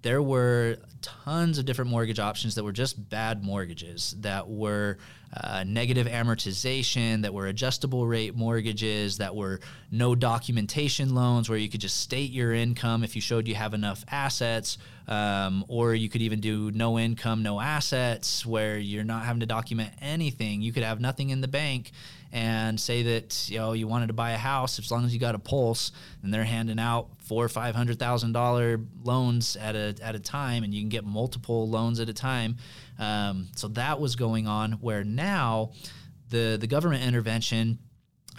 [0.02, 4.98] there were tons of different mortgage options that were just bad mortgages, that were
[5.36, 9.60] uh, negative amortization, that were adjustable rate mortgages, that were
[9.92, 13.74] no documentation loans where you could just state your income if you showed you have
[13.74, 19.24] enough assets, um, or you could even do no income, no assets, where you're not
[19.26, 20.62] having to document anything.
[20.62, 21.92] You could have nothing in the bank
[22.32, 25.20] and say that you know you wanted to buy a house as long as you
[25.20, 25.92] got a pulse
[26.24, 30.20] and they're handing out four or five hundred thousand dollar loans at a at a
[30.20, 32.58] time and you can get multiple loans at a time
[33.00, 35.72] um, so that was going on where now
[36.30, 37.80] the the government intervention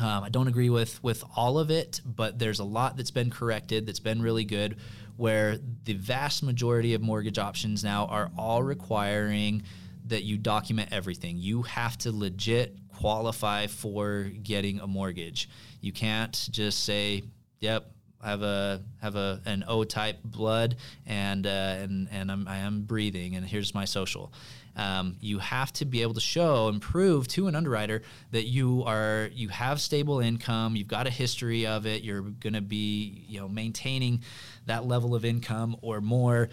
[0.00, 3.30] um, I don't agree with with all of it, but there's a lot that's been
[3.30, 4.76] corrected that's been really good.
[5.16, 9.64] Where the vast majority of mortgage options now are all requiring
[10.06, 11.36] that you document everything.
[11.38, 15.48] You have to legit qualify for getting a mortgage.
[15.80, 17.24] You can't just say,
[17.58, 17.90] "Yep,
[18.22, 20.76] have a have a an O type blood
[21.06, 24.32] and uh, and and I'm I am breathing and here's my social."
[24.76, 28.84] Um, you have to be able to show and prove to an underwriter that you
[28.86, 33.24] are you have stable income, you've got a history of it, you're going to be
[33.26, 34.22] you know maintaining
[34.66, 36.48] that level of income or more,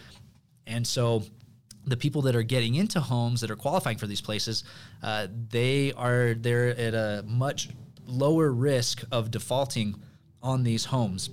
[0.65, 1.23] and so
[1.86, 4.63] the people that are getting into homes that are qualifying for these places,
[5.04, 7.69] uh, they are they're at a much
[8.08, 9.95] lower risk of defaulting
[10.41, 11.30] on these homes.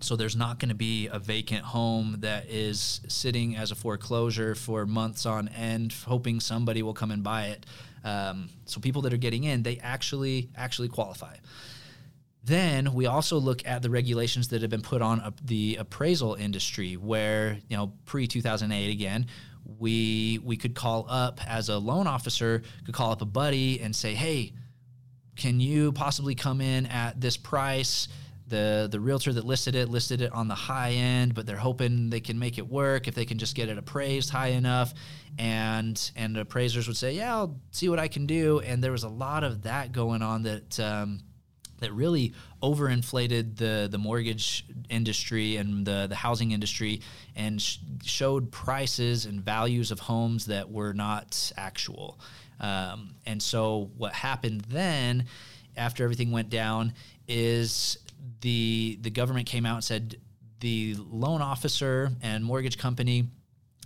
[0.00, 4.54] So there's not going to be a vacant home that is sitting as a foreclosure
[4.54, 7.66] for months on end, hoping somebody will come and buy it.
[8.04, 11.36] Um, so people that are getting in, they actually actually qualify.
[12.44, 16.94] Then we also look at the regulations that have been put on the appraisal industry,
[16.96, 19.26] where you know pre 2008 again,
[19.78, 23.96] we we could call up as a loan officer could call up a buddy and
[23.96, 24.52] say, hey,
[25.34, 28.06] can you possibly come in at this price?
[28.48, 32.10] The the realtor that listed it listed it on the high end but they're hoping
[32.10, 34.94] they can make it work if they can just get it appraised high enough.
[35.38, 38.60] And and appraisers would say yeah i'll see what i can do.
[38.60, 41.20] And there was a lot of that going on that um,
[41.80, 42.32] that really
[42.62, 47.02] overinflated the the mortgage industry and the the housing industry
[47.34, 52.18] and sh- showed prices and values of homes that were not actual.
[52.58, 55.26] Um, and so what happened then
[55.76, 56.94] after everything went down
[57.28, 57.98] is
[58.40, 60.16] the the government came out and said
[60.60, 63.28] the loan officer and mortgage company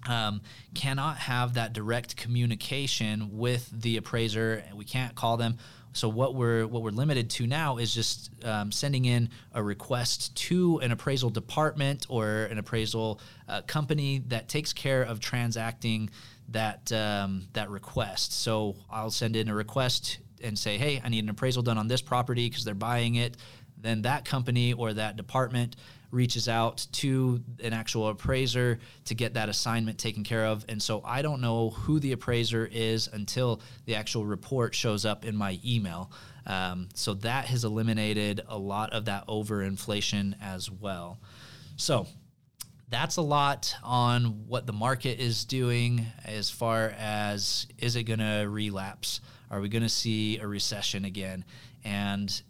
[0.09, 0.41] um,
[0.75, 4.65] cannot have that direct communication with the appraiser.
[4.75, 5.59] We can't call them.
[5.93, 10.37] So what we're what we're limited to now is just um, sending in a request
[10.37, 16.11] to an appraisal department or an appraisal uh, company that takes care of transacting
[16.51, 18.33] that um, that request.
[18.33, 21.89] So I'll send in a request and say, hey, I need an appraisal done on
[21.89, 23.37] this property because they're buying it
[23.83, 25.77] then that company or that department
[26.11, 30.65] reaches out to an actual appraiser to get that assignment taken care of.
[30.69, 35.25] And so I don't know who the appraiser is until the actual report shows up
[35.25, 36.11] in my email.
[36.47, 41.21] Um, so that has eliminated a lot of that overinflation as well.
[41.77, 42.07] So
[42.89, 48.19] that's a lot on what the market is doing as far as is it going
[48.19, 49.21] to relapse?
[49.51, 51.45] Are we going to see a recession again?
[51.85, 52.43] And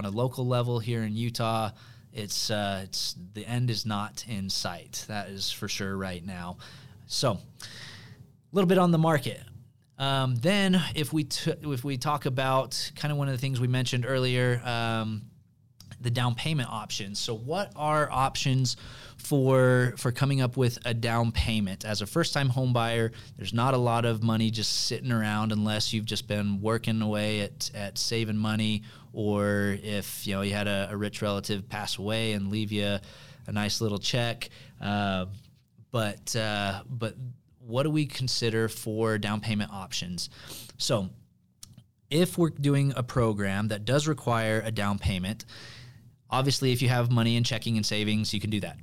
[0.00, 1.70] on a local level here in Utah,
[2.10, 5.04] it's uh, it's the end is not in sight.
[5.08, 6.56] That is for sure right now.
[7.06, 7.38] So, a
[8.52, 9.40] little bit on the market.
[9.98, 13.60] Um, then, if we t- if we talk about kind of one of the things
[13.60, 15.22] we mentioned earlier, um,
[16.00, 17.18] the down payment options.
[17.18, 18.78] So, what are options
[19.20, 23.12] for for coming up with a down payment as a first time home buyer?
[23.36, 27.40] There's not a lot of money just sitting around unless you've just been working away
[27.42, 31.98] at at saving money, or if you know you had a, a rich relative pass
[31.98, 32.98] away and leave you
[33.46, 34.48] a nice little check.
[34.80, 35.26] Uh,
[35.90, 37.14] but uh, but
[37.58, 40.30] what do we consider for down payment options?
[40.78, 41.10] So
[42.10, 45.44] if we're doing a program that does require a down payment,
[46.30, 48.76] Obviously, if you have money in checking and savings, you can do that.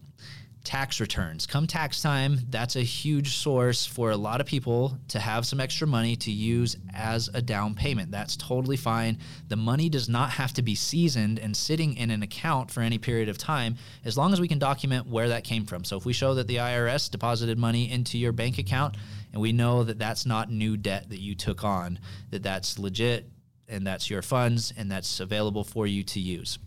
[0.68, 1.48] Tax returns.
[1.48, 5.62] Come tax time, that's a huge source for a lot of people to have some
[5.62, 8.12] extra money to use as a down payment.
[8.12, 9.18] That's totally fine.
[9.48, 12.98] The money does not have to be seasoned and sitting in an account for any
[12.98, 15.86] period of time as long as we can document where that came from.
[15.86, 18.98] So if we show that the IRS deposited money into your bank account
[19.32, 21.98] and we know that that's not new debt that you took on,
[22.32, 23.30] that that's legit
[23.70, 26.60] and that's your funds and that's available for you to use.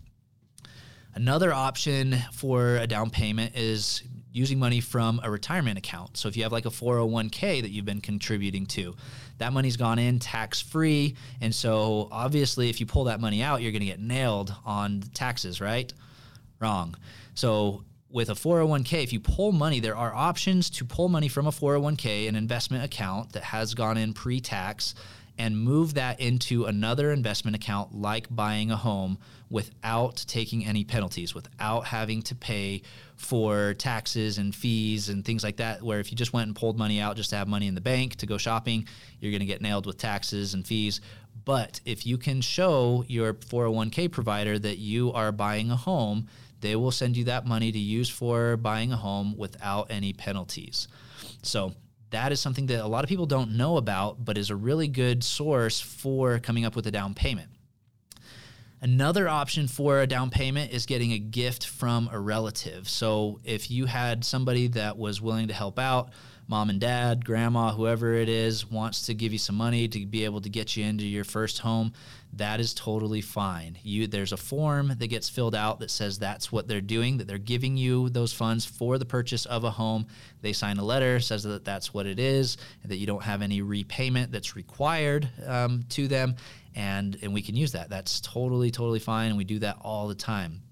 [1.13, 6.15] Another option for a down payment is using money from a retirement account.
[6.15, 8.95] So if you have like a 401k that you've been contributing to,
[9.39, 11.15] that money's gone in tax free.
[11.41, 15.01] And so obviously, if you pull that money out, you're going to get nailed on
[15.13, 15.91] taxes, right?
[16.59, 16.95] Wrong.
[17.33, 21.47] So with a 401k, if you pull money, there are options to pull money from
[21.47, 24.95] a 401k, an investment account that has gone in pre tax
[25.37, 29.17] and move that into another investment account like buying a home
[29.51, 32.81] without taking any penalties, without having to pay
[33.17, 35.83] for taxes and fees and things like that.
[35.83, 37.81] Where if you just went and pulled money out just to have money in the
[37.81, 38.87] bank to go shopping,
[39.19, 41.01] you're going to get nailed with taxes and fees.
[41.43, 46.27] But if you can show your 401k provider that you are buying a home,
[46.61, 50.87] they will send you that money to use for buying a home without any penalties.
[51.43, 51.73] So
[52.11, 54.87] that is something that a lot of people don't know about, but is a really
[54.87, 57.49] good source for coming up with a down payment.
[58.83, 62.89] Another option for a down payment is getting a gift from a relative.
[62.89, 66.09] So if you had somebody that was willing to help out,
[66.47, 70.25] mom and dad, grandma, whoever it is, wants to give you some money to be
[70.25, 71.93] able to get you into your first home,
[72.33, 73.77] that is totally fine.
[73.83, 77.27] You there's a form that gets filled out that says that's what they're doing, that
[77.27, 80.07] they're giving you those funds for the purchase of a home.
[80.41, 83.41] They sign a letter says that that's what it is, and that you don't have
[83.41, 86.35] any repayment that's required um, to them,
[86.75, 87.89] and and we can use that.
[87.89, 90.63] That's totally totally fine, and we do that all the time.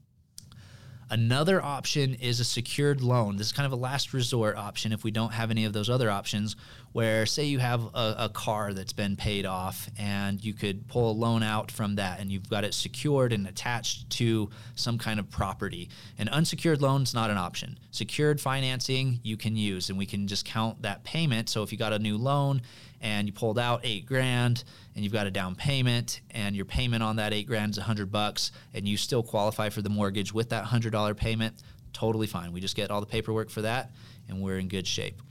[1.11, 3.37] Another option is a secured loan.
[3.37, 5.89] This is kind of a last resort option if we don't have any of those
[5.89, 6.55] other options,
[6.91, 11.09] where say you have a, a, car that's been paid off and you could pull
[11.09, 15.19] a loan out from that and you've got it secured and attached to some kind
[15.19, 15.89] of property.
[16.19, 17.79] An unsecured loan is not an option.
[17.89, 21.49] Secured financing you can use and we can just count that payment.
[21.49, 22.61] So if you got a new loan
[23.01, 24.63] and you pulled out eight grand
[24.95, 27.83] and you've got a down payment and your payment on that eight grand is a
[27.83, 31.61] hundred bucks and you still qualify for the mortgage with that hundred dollar payment,
[31.93, 32.51] totally fine.
[32.51, 33.91] We just get all the paperwork for that
[34.27, 35.21] and we're in good shape.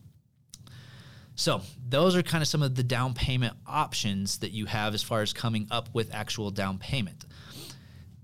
[1.34, 5.04] So, those are kind of some of the down payment options that you have as
[5.04, 7.26] far as coming up with actual down payment.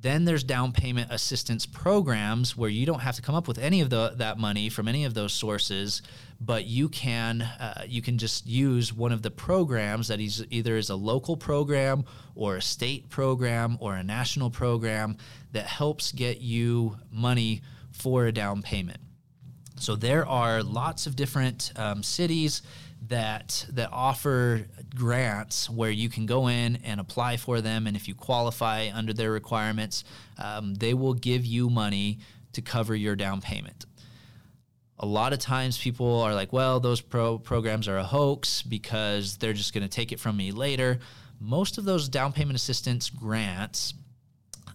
[0.00, 3.80] Then there's down payment assistance programs where you don't have to come up with any
[3.80, 6.02] of the, that money from any of those sources,
[6.40, 10.76] but you can uh, you can just use one of the programs that is either
[10.76, 12.04] is a local program
[12.34, 15.16] or a state program or a national program
[15.52, 17.62] that helps get you money
[17.92, 18.98] for a down payment.
[19.76, 22.62] So there are lots of different um, cities
[23.08, 28.08] that that offer grants where you can go in and apply for them, and if
[28.08, 30.04] you qualify under their requirements,
[30.42, 32.18] um, they will give you money
[32.52, 33.84] to cover your down payment.
[34.98, 39.36] A lot of times people are like, well, those pro- programs are a hoax because
[39.38, 41.00] they're just going to take it from me later.
[41.40, 43.94] Most of those down payment assistance grants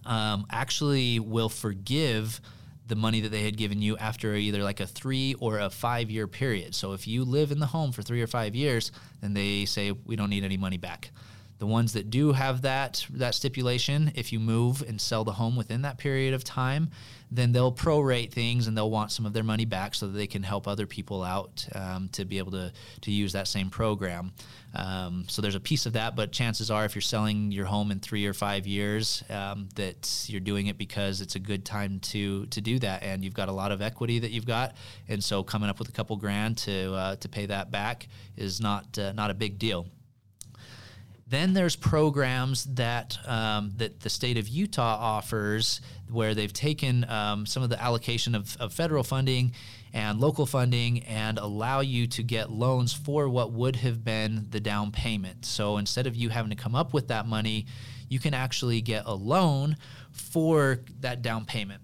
[0.04, 2.40] um, actually will forgive
[2.86, 6.10] the money that they had given you after either like a three or a five
[6.10, 6.74] year period.
[6.74, 9.92] So if you live in the home for three or five years, then they say
[9.92, 11.12] we don't need any money back.
[11.60, 15.56] The ones that do have that that stipulation, if you move and sell the home
[15.56, 16.90] within that period of time,
[17.30, 20.26] then they'll prorate things and they'll want some of their money back so that they
[20.26, 24.32] can help other people out um, to be able to to use that same program.
[24.74, 27.90] Um, so there's a piece of that, but chances are, if you're selling your home
[27.90, 32.00] in three or five years, um, that you're doing it because it's a good time
[32.00, 34.76] to to do that, and you've got a lot of equity that you've got,
[35.08, 38.08] and so coming up with a couple grand to uh, to pay that back
[38.38, 39.86] is not uh, not a big deal.
[41.30, 47.46] Then there's programs that um, that the state of Utah offers, where they've taken um,
[47.46, 49.52] some of the allocation of, of, federal funding
[49.92, 54.58] and local funding and allow you to get loans for what would have been the
[54.58, 55.44] down payment.
[55.44, 57.66] So instead of you having to come up with that money,
[58.08, 59.76] you can actually get a loan
[60.10, 61.80] for that down payment.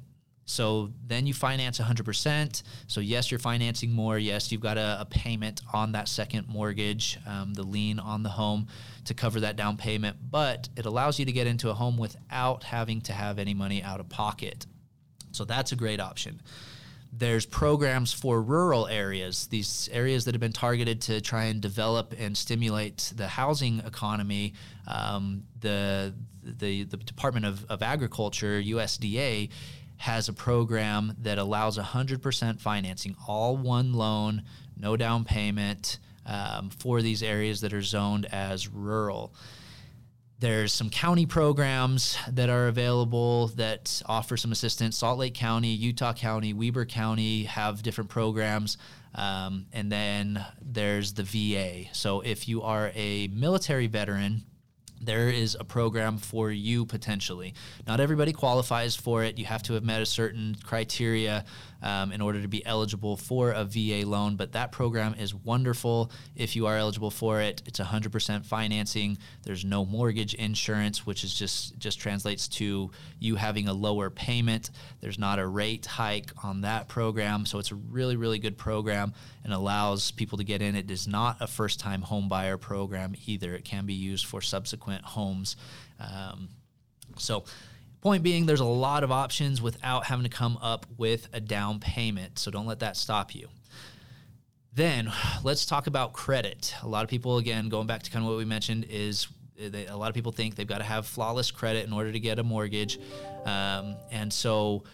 [0.47, 2.63] So then you finance 100%.
[2.87, 4.17] So, yes, you're financing more.
[4.17, 8.29] Yes, you've got a, a payment on that second mortgage, um, the lien on the
[8.29, 8.69] home
[9.07, 12.65] to cover that down payment, but it allows you to get into a home without
[12.65, 14.67] having to have any money out of pocket.
[15.33, 16.41] So, that's a great option.
[17.13, 22.15] There's programs for rural areas, these areas that have been targeted to try and develop
[22.19, 24.53] and stimulate the housing economy.
[24.87, 29.51] Um, the, the, the Department of, of Agriculture, USDA,
[29.99, 34.43] has a program that allows 100% financing, all one loan,
[34.77, 39.35] no down payment um, for these areas that are zoned as rural.
[40.39, 44.99] There's some county programs that are available that offer some assistance.
[44.99, 48.77] Salt Lake County, Utah County, Weber County have different programs.
[49.15, 51.89] Um, and then there's the VA.
[51.95, 54.45] So if you are a military veteran,
[55.01, 57.55] there is a program for you potentially.
[57.87, 59.39] Not everybody qualifies for it.
[59.39, 61.45] You have to have met a certain criteria
[61.83, 64.37] um, in order to be eligible for a VA loan.
[64.37, 67.63] But that program is wonderful if you are eligible for it.
[67.67, 69.19] It's 100% financing.
[69.45, 74.71] There's no mortgage insurance, which is just just translates to you having a lower payment.
[75.01, 79.15] There's not a rate hike on that program, so it's a really really good program
[79.45, 80.75] and allows people to get in.
[80.75, 83.55] It is not a first time home buyer program either.
[83.55, 85.57] It can be used for subsequent homes.
[86.01, 86.49] Um,
[87.19, 87.45] so
[88.01, 91.81] Point being, there's a lot of options without having to come up with a down
[91.81, 92.39] payment.
[92.39, 93.49] So don't let that stop you.
[94.73, 95.13] Then
[95.45, 96.75] let's talk about credit.
[96.83, 99.27] A lot of people, again, going back to kind of what we mentioned, is
[99.59, 102.21] they, a lot of people think they've got to have flawless credit in order to
[102.21, 102.99] get a mortgage.
[103.45, 104.85] Um, and so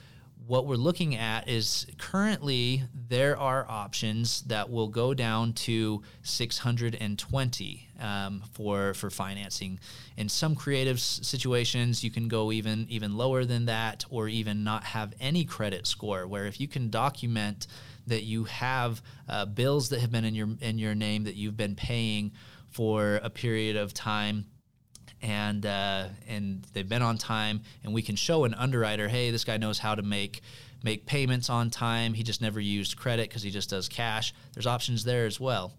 [0.53, 7.88] what we're looking at is currently there are options that will go down to 620
[7.98, 9.80] um, for for financing.
[10.18, 14.84] In some creative situations, you can go even even lower than that, or even not
[14.84, 16.26] have any credit score.
[16.26, 17.66] Where if you can document
[18.07, 19.00] that you have
[19.30, 22.30] uh, bills that have been in your in your name that you've been paying
[22.68, 24.44] for a period of time
[25.23, 29.45] and uh, and they've been on time, and we can show an underwriter, hey, this
[29.45, 30.43] guy knows how to make
[30.83, 32.14] make payments on time.
[32.14, 34.35] He just never used credit because he just does cash.
[34.53, 35.73] There's options there as well.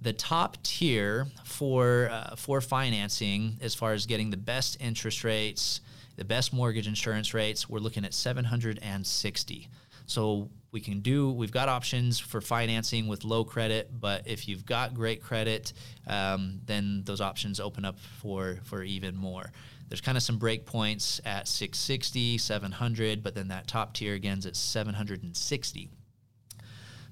[0.00, 5.80] The top tier for uh, for financing, as far as getting the best interest rates,
[6.16, 9.68] the best mortgage insurance rates, we're looking at 760.
[10.06, 14.66] So we can do we've got options for financing with low credit but if you've
[14.66, 15.72] got great credit
[16.08, 19.52] um, then those options open up for for even more.
[19.88, 24.38] There's kind of some break points at 660 700 but then that top tier again
[24.38, 25.90] is at 760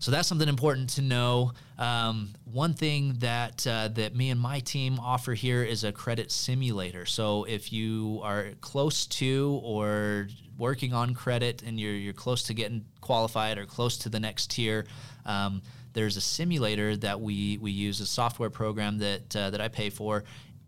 [0.03, 1.53] So that's something important to know.
[1.79, 6.33] Um, one thing that uh, that me and my team offer here is a credit
[6.33, 7.07] simulator.
[7.07, 10.27] So if you are close to or
[10.59, 14.51] working on credit and you're you're close to getting qualified or close to the next
[14.51, 14.87] tier.
[15.25, 19.69] Um, there's a simulator that we we use a software program that uh, that I
[19.69, 20.25] pay for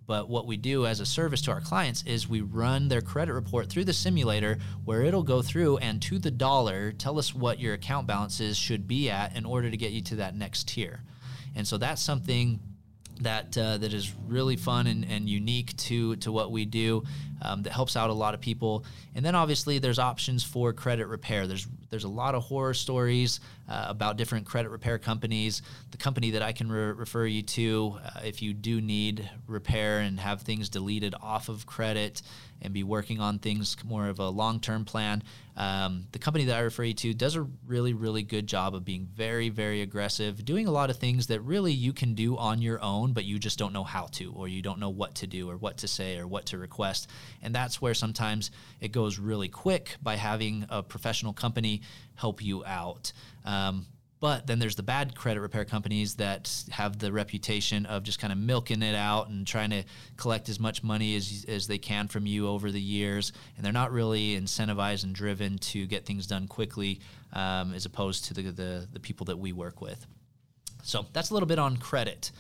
[0.07, 3.33] but what we do as a service to our clients is we run their credit
[3.33, 7.59] report through the simulator where it'll go through and to the dollar tell us what
[7.59, 11.01] your account balances should be at in order to get you to that next tier.
[11.55, 12.61] And so that's something
[13.21, 17.05] that uh, that is really fun and, and unique to to what we do
[17.43, 18.85] um, that helps out a lot of people.
[19.15, 21.47] And then obviously there's options for credit repair.
[21.47, 25.63] There's there's a lot of horror stories uh, about different credit repair companies.
[25.91, 30.01] The company that i can re- refer you to uh, if you do need repair
[30.01, 32.23] and have things deleted off of credit
[32.63, 35.23] and be working on things more of a long-term plan
[35.57, 38.85] um, the company that I refer you to does a really, really good job of
[38.85, 42.61] being very, very aggressive, doing a lot of things that really you can do on
[42.61, 45.27] your own, but you just don't know how to, or you don't know what to
[45.29, 47.09] do, or what to say, or what to request.
[47.43, 48.51] And that's where sometimes
[48.81, 51.83] it goes really quick by having a professional company
[52.15, 53.13] help you out.
[53.45, 53.87] Um,
[54.25, 58.33] but then there's the bad credit repair companies that have the reputation of just kind
[58.33, 59.85] of milking it out and trying to
[60.17, 63.35] collect as much money as, as they can from you over the years.
[63.57, 67.01] And they're not really incentivized and driven to get things done quickly
[67.35, 70.07] um, as opposed to the, the, the people that we work with.
[70.85, 72.31] So that's a little bit on credit.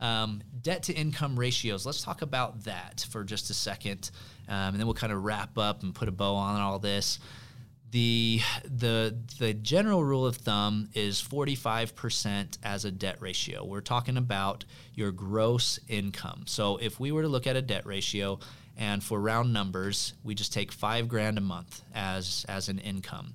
[0.00, 1.86] Um, debt to income ratios.
[1.86, 4.10] Let's talk about that for just a second,
[4.48, 7.18] um, and then we'll kind of wrap up and put a bow on all this
[7.96, 13.64] the the the general rule of thumb is 45% as a debt ratio.
[13.64, 16.44] We're talking about your gross income.
[16.46, 18.38] So if we were to look at a debt ratio
[18.76, 23.34] and for round numbers, we just take 5 grand a month as as an income.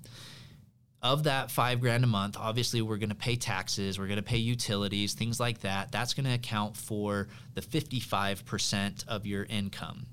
[1.03, 4.23] Of that 5 grand a month, obviously we're going to pay taxes, we're going to
[4.23, 5.91] pay utilities, things like that.
[5.91, 10.05] That's going to account for the 55% of your income.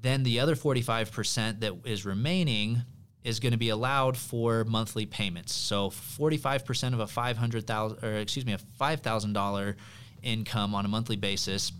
[0.00, 2.82] Then the other 45% that is remaining
[3.24, 5.52] is going to be allowed for monthly payments.
[5.52, 9.74] So 45% of a 500,000 or excuse me, a $5,000
[10.22, 11.72] income on a monthly basis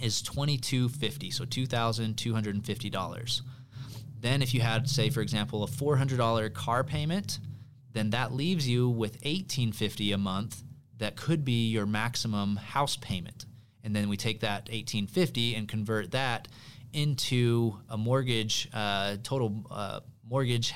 [0.00, 3.40] is 2250, so $2,250.
[4.18, 7.38] Then if you had say for example a $400 car payment,
[7.92, 10.62] then that leaves you with 1850 a month
[10.98, 13.46] that could be your maximum house payment.
[13.82, 16.48] And then we take that 1850 and convert that
[16.92, 20.74] into a mortgage uh, total uh, mortgage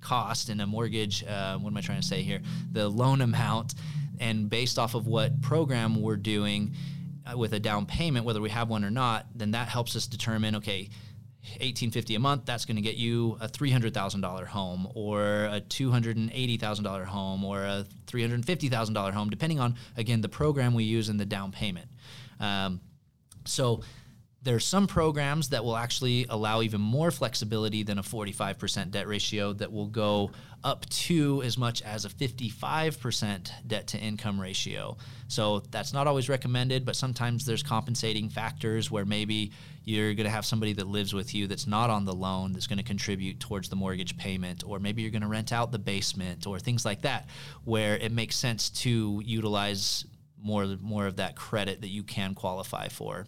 [0.00, 2.40] cost and a mortgage, uh, what am I trying to say here?
[2.72, 3.74] The loan amount,
[4.20, 6.74] and based off of what program we're doing
[7.26, 10.06] uh, with a down payment, whether we have one or not, then that helps us
[10.06, 10.88] determine okay,
[11.60, 17.44] 1850 a month that's going to get you a $300,000 home or a $280,000 home
[17.44, 21.88] or a $350,000 home depending on again the program we use and the down payment.
[22.40, 22.80] Um,
[23.44, 23.82] so
[24.48, 29.52] there's some programs that will actually allow even more flexibility than a 45% debt ratio
[29.52, 30.30] that will go
[30.64, 34.96] up to as much as a 55% debt to income ratio.
[35.28, 39.52] So that's not always recommended, but sometimes there's compensating factors where maybe
[39.84, 42.66] you're going to have somebody that lives with you that's not on the loan that's
[42.66, 45.78] going to contribute towards the mortgage payment, or maybe you're going to rent out the
[45.78, 47.28] basement or things like that,
[47.64, 50.06] where it makes sense to utilize
[50.42, 53.26] more more of that credit that you can qualify for.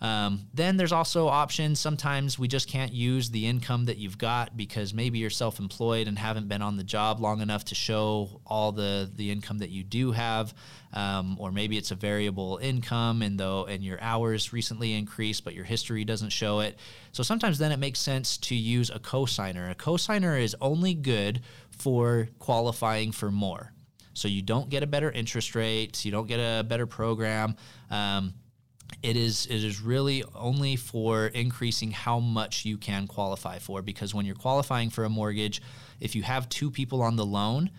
[0.00, 1.78] Um, then there's also options.
[1.78, 6.18] Sometimes we just can't use the income that you've got because maybe you're self-employed and
[6.18, 9.84] haven't been on the job long enough to show all the the income that you
[9.84, 10.54] do have,
[10.94, 15.54] um, or maybe it's a variable income and though and your hours recently increased, but
[15.54, 16.78] your history doesn't show it.
[17.12, 19.70] So sometimes then it makes sense to use a cosigner.
[19.70, 23.72] A cosigner is only good for qualifying for more.
[24.14, 27.56] So you don't get a better interest rate, you don't get a better program.
[27.90, 28.34] Um,
[29.02, 34.14] it is it is really only for increasing how much you can qualify for because
[34.14, 35.62] when you're qualifying for a mortgage
[36.00, 37.70] if you have two people on the loan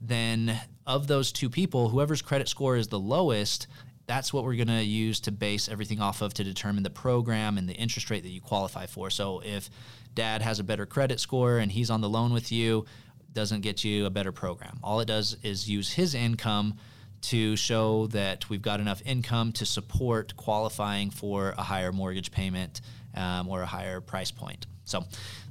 [0.00, 3.66] then of those two people whoever's credit score is the lowest
[4.06, 7.58] that's what we're going to use to base everything off of to determine the program
[7.58, 9.10] and the interest rate that you qualify for.
[9.10, 9.68] So if
[10.14, 12.86] dad has a better credit score and he's on the loan with you
[13.32, 14.78] doesn't get you a better program.
[14.82, 16.76] All it does is use his income
[17.22, 22.80] to show that we've got enough income to support qualifying for a higher mortgage payment
[23.14, 24.66] um, or a higher price point.
[24.84, 25.04] So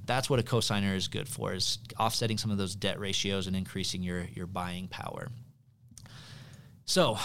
[0.05, 3.55] that's what a cosigner is good for is offsetting some of those debt ratios and
[3.55, 5.29] increasing your your buying power.
[6.85, 7.17] So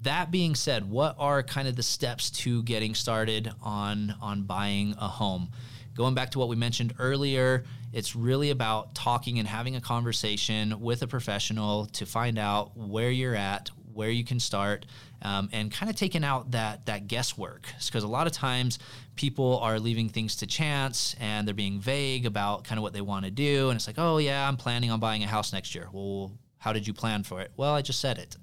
[0.00, 4.94] that being said, what are kind of the steps to getting started on on buying
[4.98, 5.50] a home?
[5.94, 10.80] Going back to what we mentioned earlier, it's really about talking and having a conversation
[10.80, 14.86] with a professional to find out where you're at, where you can start,
[15.22, 17.66] um, and kind of taking out that that guesswork.
[17.84, 18.78] Because a lot of times
[19.16, 23.02] people are leaving things to chance and they're being vague about kind of what they
[23.02, 25.74] want to do, and it's like, oh yeah, I'm planning on buying a house next
[25.74, 25.88] year.
[25.92, 27.52] Well, how did you plan for it?
[27.56, 28.36] Well, I just said it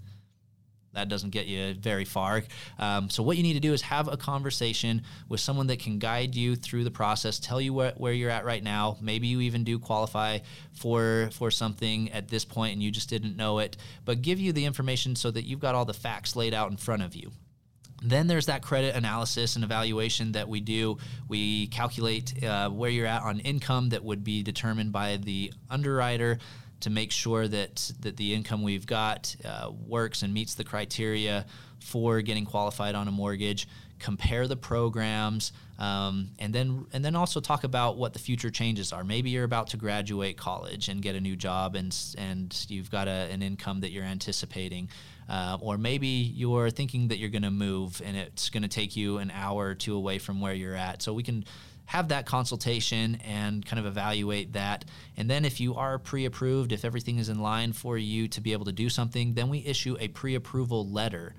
[0.93, 2.43] that doesn't get you very far.
[2.77, 5.99] Um, so what you need to do is have a conversation with someone that can
[5.99, 8.97] guide you through the process, tell you where, where you're at right now.
[9.01, 10.39] Maybe you even do qualify
[10.73, 14.53] for for something at this point and you just didn't know it, but give you
[14.53, 17.31] the information so that you've got all the facts laid out in front of you.
[18.01, 20.97] Then there's that credit analysis and evaluation that we do.
[21.27, 26.39] We calculate uh, where you're at on income that would be determined by the underwriter
[26.81, 31.45] to make sure that that the income we've got uh, works and meets the criteria
[31.79, 33.67] for getting qualified on a mortgage.
[33.99, 38.93] Compare the programs, um, and then and then also talk about what the future changes
[38.93, 39.03] are.
[39.03, 43.09] Maybe you're about to graduate college and get a new job, and and you've got
[43.09, 44.87] a, an income that you're anticipating.
[45.27, 48.95] Uh, or maybe you're thinking that you're going to move and it's going to take
[48.95, 51.03] you an hour or two away from where you're at.
[51.03, 51.45] So we can
[51.89, 54.85] have that consultation and kind of evaluate that.
[55.17, 58.41] And then if you are pre approved, if everything is in line for you to
[58.41, 61.33] be able to do something, then we issue a pre approval letter.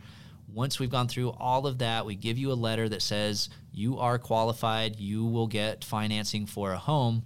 [0.52, 4.00] Once we've gone through all of that, we give you a letter that says you
[4.00, 7.22] are qualified, you will get financing for a home.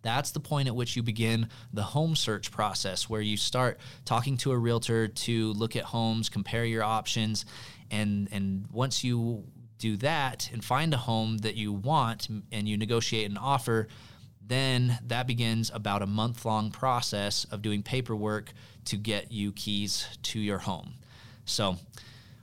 [0.00, 4.38] That's the point at which you begin the home search process, where you start talking
[4.38, 7.44] to a realtor to look at homes, compare your options,
[7.90, 9.44] and and once you
[9.78, 13.88] do that and find a home that you want and you negotiate an offer,
[14.46, 18.52] then that begins about a month long process of doing paperwork
[18.86, 20.94] to get you keys to your home.
[21.44, 21.76] So,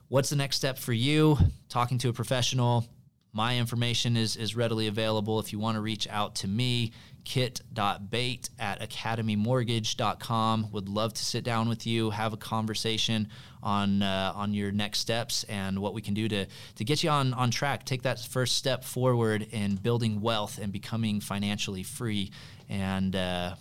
[0.07, 1.37] what's the next step for you?
[1.69, 2.85] Talking to a professional.
[3.33, 6.91] My information is, is readily available if you want to reach out to me
[7.23, 10.71] kit.bate at academymortgage.com.
[10.71, 13.29] Would love to sit down with you, have a conversation
[13.63, 16.45] on uh, on your next steps and what we can do to
[16.75, 17.85] to get you on on track.
[17.85, 22.31] Take that first step forward in building wealth and becoming financially free
[22.69, 23.55] and uh,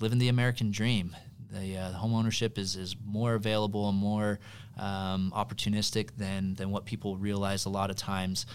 [0.00, 1.14] living the American dream.
[1.50, 4.38] The, uh, home ownership is, is more available and more
[4.78, 8.46] um, opportunistic than, than what people realize a lot of times.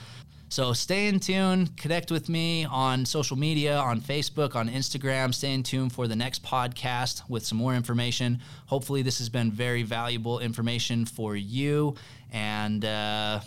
[0.53, 5.33] So stay in tune, connect with me on social media, on Facebook, on Instagram.
[5.33, 8.39] Stay in tune for the next podcast with some more information.
[8.67, 11.95] Hopefully, this has been very valuable information for you,
[12.31, 13.39] and uh,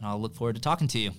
[0.00, 1.10] I'll look forward to talking to you.